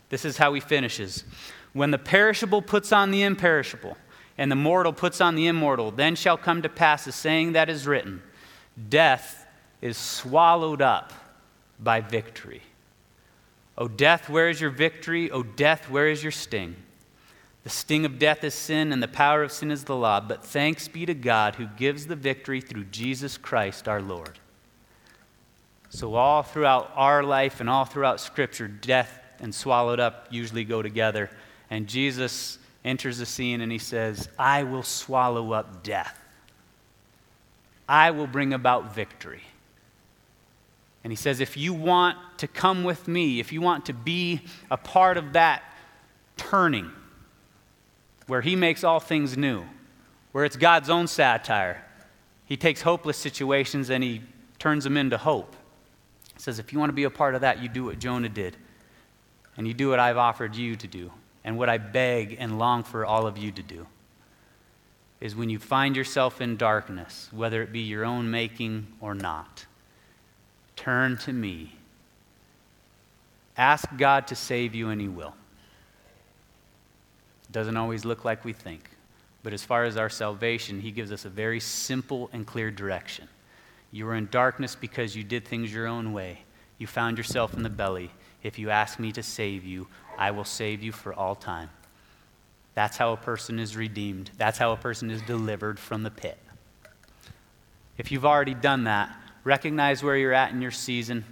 This 0.09 0.23
is 0.23 0.37
how 0.37 0.53
he 0.53 0.61
finishes. 0.61 1.25
When 1.73 1.91
the 1.91 1.97
perishable 1.97 2.61
puts 2.61 2.93
on 2.93 3.11
the 3.11 3.21
imperishable, 3.23 3.97
and 4.37 4.49
the 4.49 4.55
mortal 4.55 4.93
puts 4.93 5.19
on 5.19 5.35
the 5.35 5.47
immortal, 5.47 5.91
then 5.91 6.15
shall 6.15 6.37
come 6.37 6.61
to 6.61 6.69
pass 6.69 7.05
the 7.05 7.11
saying 7.11 7.53
that 7.53 7.69
is 7.69 7.85
written 7.85 8.21
Death 8.89 9.45
is 9.81 9.97
swallowed 9.97 10.81
up 10.81 11.11
by 11.79 11.99
victory. 11.99 12.61
O 13.77 13.87
death, 13.87 14.29
where 14.29 14.49
is 14.49 14.61
your 14.61 14.69
victory? 14.69 15.29
O 15.31 15.43
death, 15.43 15.89
where 15.89 16.07
is 16.07 16.23
your 16.23 16.31
sting? 16.31 16.75
The 17.67 17.73
sting 17.73 18.05
of 18.05 18.17
death 18.17 18.45
is 18.45 18.53
sin, 18.53 18.93
and 18.93 19.03
the 19.03 19.09
power 19.09 19.43
of 19.43 19.51
sin 19.51 19.71
is 19.71 19.83
the 19.83 19.93
law. 19.93 20.21
But 20.21 20.41
thanks 20.41 20.87
be 20.87 21.05
to 21.05 21.13
God 21.13 21.55
who 21.55 21.67
gives 21.67 22.07
the 22.07 22.15
victory 22.15 22.61
through 22.61 22.85
Jesus 22.85 23.37
Christ 23.37 23.89
our 23.89 24.01
Lord. 24.01 24.39
So, 25.89 26.15
all 26.15 26.43
throughout 26.43 26.89
our 26.95 27.23
life 27.23 27.59
and 27.59 27.69
all 27.69 27.83
throughout 27.83 28.21
Scripture, 28.21 28.69
death 28.69 29.19
and 29.41 29.53
swallowed 29.53 29.99
up 29.99 30.29
usually 30.31 30.63
go 30.63 30.81
together. 30.81 31.29
And 31.69 31.87
Jesus 31.87 32.57
enters 32.85 33.17
the 33.17 33.25
scene 33.25 33.59
and 33.59 33.69
he 33.69 33.79
says, 33.79 34.29
I 34.39 34.63
will 34.63 34.81
swallow 34.81 35.51
up 35.51 35.83
death. 35.83 36.17
I 37.89 38.11
will 38.11 38.27
bring 38.27 38.53
about 38.53 38.95
victory. 38.95 39.43
And 41.03 41.11
he 41.11 41.17
says, 41.17 41.41
if 41.41 41.57
you 41.57 41.73
want 41.73 42.17
to 42.37 42.47
come 42.47 42.85
with 42.85 43.09
me, 43.09 43.41
if 43.41 43.51
you 43.51 43.59
want 43.59 43.87
to 43.87 43.93
be 43.93 44.39
a 44.71 44.77
part 44.77 45.17
of 45.17 45.33
that 45.33 45.63
turning, 46.37 46.93
where 48.27 48.41
he 48.41 48.55
makes 48.55 48.83
all 48.83 48.99
things 48.99 49.37
new, 49.37 49.63
where 50.31 50.45
it's 50.45 50.57
God's 50.57 50.89
own 50.89 51.07
satire. 51.07 51.83
He 52.45 52.57
takes 52.57 52.81
hopeless 52.81 53.17
situations 53.17 53.89
and 53.89 54.03
he 54.03 54.21
turns 54.59 54.83
them 54.83 54.97
into 54.97 55.17
hope. 55.17 55.55
He 56.35 56.41
says, 56.41 56.59
if 56.59 56.71
you 56.71 56.79
want 56.79 56.89
to 56.89 56.93
be 56.93 57.05
a 57.05 57.09
part 57.09 57.35
of 57.35 57.41
that, 57.41 57.61
you 57.61 57.69
do 57.69 57.85
what 57.85 57.99
Jonah 57.99 58.29
did. 58.29 58.55
And 59.55 59.67
you 59.67 59.73
do 59.73 59.89
what 59.89 59.99
I've 59.99 60.17
offered 60.17 60.55
you 60.55 60.75
to 60.75 60.87
do. 60.87 61.11
And 61.43 61.57
what 61.57 61.69
I 61.69 61.77
beg 61.77 62.37
and 62.39 62.59
long 62.59 62.83
for 62.83 63.05
all 63.05 63.25
of 63.25 63.37
you 63.37 63.51
to 63.51 63.63
do 63.63 63.87
is 65.19 65.35
when 65.35 65.49
you 65.49 65.57
find 65.57 65.95
yourself 65.95 66.41
in 66.41 66.57
darkness, 66.57 67.29
whether 67.31 67.63
it 67.63 67.71
be 67.71 67.79
your 67.79 68.05
own 68.05 68.29
making 68.29 68.87
or 69.01 69.15
not, 69.15 69.65
turn 70.75 71.17
to 71.17 71.33
me. 71.33 71.73
Ask 73.57 73.87
God 73.97 74.27
to 74.27 74.35
save 74.35 74.75
you, 74.75 74.89
and 74.89 75.01
He 75.01 75.07
will. 75.07 75.33
Doesn't 77.57 77.75
always 77.75 78.05
look 78.05 78.23
like 78.23 78.45
we 78.45 78.53
think. 78.53 78.87
But 79.41 79.51
as 79.51 79.63
far 79.63 79.85
as 79.85 79.97
our 79.97 80.11
salvation, 80.11 80.79
He 80.79 80.91
gives 80.91 81.11
us 81.11 81.25
a 81.25 81.29
very 81.29 81.59
simple 81.59 82.29
and 82.31 82.45
clear 82.45 82.69
direction. 82.69 83.27
You 83.91 84.05
were 84.05 84.13
in 84.13 84.27
darkness 84.29 84.75
because 84.75 85.15
you 85.15 85.23
did 85.23 85.43
things 85.43 85.73
your 85.73 85.87
own 85.87 86.13
way. 86.13 86.41
You 86.77 86.85
found 86.85 87.17
yourself 87.17 87.55
in 87.55 87.63
the 87.63 87.69
belly. 87.71 88.11
If 88.43 88.59
you 88.59 88.69
ask 88.69 88.99
me 88.99 89.11
to 89.11 89.23
save 89.23 89.65
you, 89.65 89.87
I 90.19 90.29
will 90.29 90.43
save 90.43 90.83
you 90.83 90.91
for 90.91 91.15
all 91.15 91.33
time. 91.33 91.71
That's 92.75 92.95
how 92.95 93.11
a 93.11 93.17
person 93.17 93.57
is 93.57 93.75
redeemed. 93.75 94.29
That's 94.37 94.59
how 94.59 94.71
a 94.71 94.77
person 94.77 95.09
is 95.09 95.23
delivered 95.23 95.79
from 95.79 96.03
the 96.03 96.11
pit. 96.11 96.37
If 97.97 98.11
you've 98.11 98.23
already 98.23 98.53
done 98.53 98.83
that, 98.83 99.11
recognize 99.43 100.03
where 100.03 100.15
you're 100.15 100.31
at 100.31 100.51
in 100.51 100.61
your 100.61 100.69
season 100.69 101.25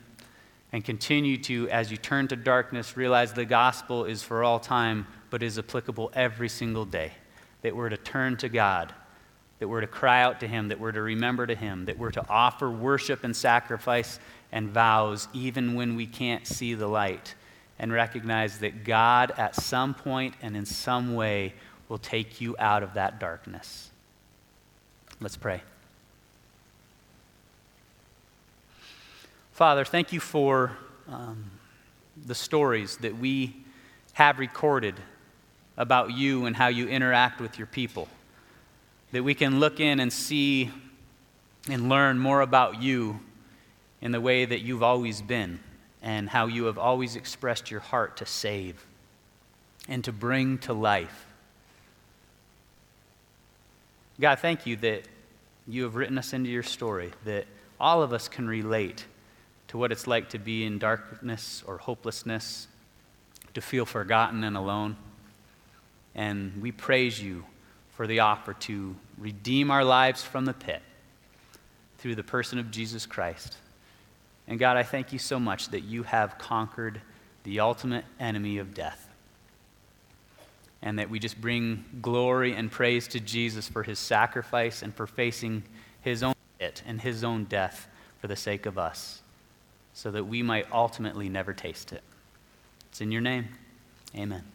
and 0.72 0.84
continue 0.84 1.38
to, 1.44 1.70
as 1.70 1.92
you 1.92 1.98
turn 1.98 2.30
to 2.30 2.36
darkness, 2.36 2.98
realize 2.98 3.34
the 3.34 3.46
gospel 3.46 4.06
is 4.06 4.24
for 4.24 4.44
all 4.44 4.60
time 4.60 5.06
but 5.30 5.44
is 5.44 5.58
applicable 5.60 6.12
every 6.14 6.50
single 6.50 6.86
day. 6.86 7.12
That 7.62 7.76
we're 7.76 7.90
to 7.90 7.98
turn 7.98 8.38
to 8.38 8.50
God, 8.50 8.94
that 9.60 9.68
we're 9.68 9.82
to 9.82 9.88
cry 9.88 10.22
out 10.22 10.40
to 10.42 10.48
Him, 10.48 10.68
that 10.70 10.80
we're 10.80 10.92
to 10.92 11.02
remember 11.02 11.48
to 11.48 11.56
Him, 11.56 11.86
that 11.86 11.98
we're 11.98 12.12
to 12.12 12.26
offer 12.30 12.70
worship 12.70 13.24
and 13.24 13.36
sacrifice 13.36 14.20
and 14.52 14.70
vows 14.70 15.28
even 15.34 15.74
when 15.74 15.96
we 15.96 16.06
can't 16.06 16.46
see 16.46 16.74
the 16.74 16.88
light, 16.88 17.36
and 17.80 17.92
recognize 17.92 18.60
that 18.60 18.84
God, 18.84 19.34
at 19.38 19.56
some 19.56 19.94
point 19.94 20.36
and 20.42 20.56
in 20.56 20.66
some 20.66 21.16
way, 21.16 21.54
will 21.90 21.98
take 21.98 22.40
you 22.40 22.56
out 22.60 22.84
of 22.84 22.94
that 22.94 23.20
darkness. 23.20 23.92
Let's 25.20 25.38
pray. 25.38 25.62
Father, 29.52 29.86
thank 29.86 30.12
you 30.12 30.20
for 30.20 30.74
um, 31.08 31.46
the 32.26 32.36
stories 32.36 32.98
that 32.98 33.18
we 33.18 33.56
have 34.14 34.40
recorded 34.40 34.96
about 35.78 36.12
you 36.12 36.46
and 36.46 36.56
how 36.56 36.68
you 36.68 36.88
interact 36.88 37.42
with 37.42 37.58
your 37.58 37.68
people. 37.68 38.08
That 39.12 39.24
we 39.24 39.34
can 39.34 39.60
look 39.60 39.80
in 39.80 40.00
and 40.00 40.12
see 40.12 40.72
and 41.70 41.90
learn 41.90 42.20
more 42.20 42.42
about 42.42 42.82
you 42.82 43.20
in 44.02 44.12
the 44.12 44.22
way 44.22 44.46
that 44.46 44.62
you've 44.62 44.84
always 44.84 45.22
been 45.22 45.60
and 46.02 46.30
how 46.30 46.48
you 46.48 46.66
have 46.66 46.78
always 46.78 47.16
expressed 47.16 47.72
your 47.72 47.80
heart 47.80 48.18
to 48.18 48.26
save 48.26 48.86
and 49.88 50.04
to 50.04 50.12
bring 50.12 50.58
to 50.60 50.74
life. 50.74 51.26
God, 54.20 54.40
thank 54.40 54.66
you 54.66 54.76
that 54.78 55.04
you 55.68 55.84
have 55.84 55.96
written 55.96 56.18
us 56.18 56.34
into 56.34 56.50
your 56.50 56.64
story, 56.64 57.12
that 57.26 57.46
all 57.80 58.02
of 58.02 58.14
us 58.14 58.28
can 58.28 58.48
relate 58.48 59.06
to 59.68 59.78
what 59.78 59.92
it's 59.92 60.08
like 60.08 60.30
to 60.30 60.40
be 60.40 60.64
in 60.64 60.78
darkness 60.78 61.64
or 61.66 61.78
hopelessness, 61.80 62.68
to 63.54 63.62
feel 63.62 63.86
forgotten 63.86 64.44
and 64.44 64.56
alone. 64.56 64.96
And 66.16 66.62
we 66.62 66.72
praise 66.72 67.22
you 67.22 67.44
for 67.96 68.08
the 68.08 68.22
offer 68.22 68.54
to 68.54 68.96
redeem 69.18 69.70
our 69.70 69.84
lives 69.84 70.24
from 70.24 70.46
the 70.46 70.54
pit 70.54 70.82
through 71.98 72.16
the 72.16 72.24
person 72.24 72.60
of 72.60 72.72
Jesus 72.72 73.06
Christ. 73.06 73.58
And 74.48 74.60
God, 74.60 74.78
I 74.78 74.84
thank 74.84 75.12
you 75.12 75.20
so 75.20 75.40
much 75.40 75.70
that 75.70 75.82
you 75.82 76.04
have 76.04 76.38
conquered 76.38 77.02
the 77.44 77.60
ultimate 77.60 78.06
enemy 78.20 78.58
of 78.58 78.74
death. 78.74 79.10
And 80.82 81.00
that 81.00 81.10
we 81.10 81.20
just 81.20 81.42
bring 81.42 81.84
glory 82.02 82.54
and 82.54 82.72
praise 82.72 83.08
to 83.10 83.20
Jesus 83.20 83.68
for 83.68 83.84
his 83.84 83.98
sacrifice 83.98 84.84
and 84.84 84.94
for 84.94 85.08
facing 85.08 85.64
his 86.02 86.22
own 86.22 86.36
pit 86.60 86.84
and 86.86 87.02
his 87.02 87.24
own 87.24 87.46
death 87.46 87.88
for 88.20 88.28
the 88.28 88.36
sake 88.36 88.66
of 88.66 88.78
us, 88.78 89.22
so 89.94 90.12
that 90.12 90.26
we 90.26 90.44
might 90.44 90.72
ultimately 90.72 91.28
never 91.28 91.54
taste 91.54 91.92
it. 91.92 92.04
It's 92.90 93.02
in 93.02 93.12
your 93.12 93.22
name. 93.22 93.48
Amen. 94.16 94.55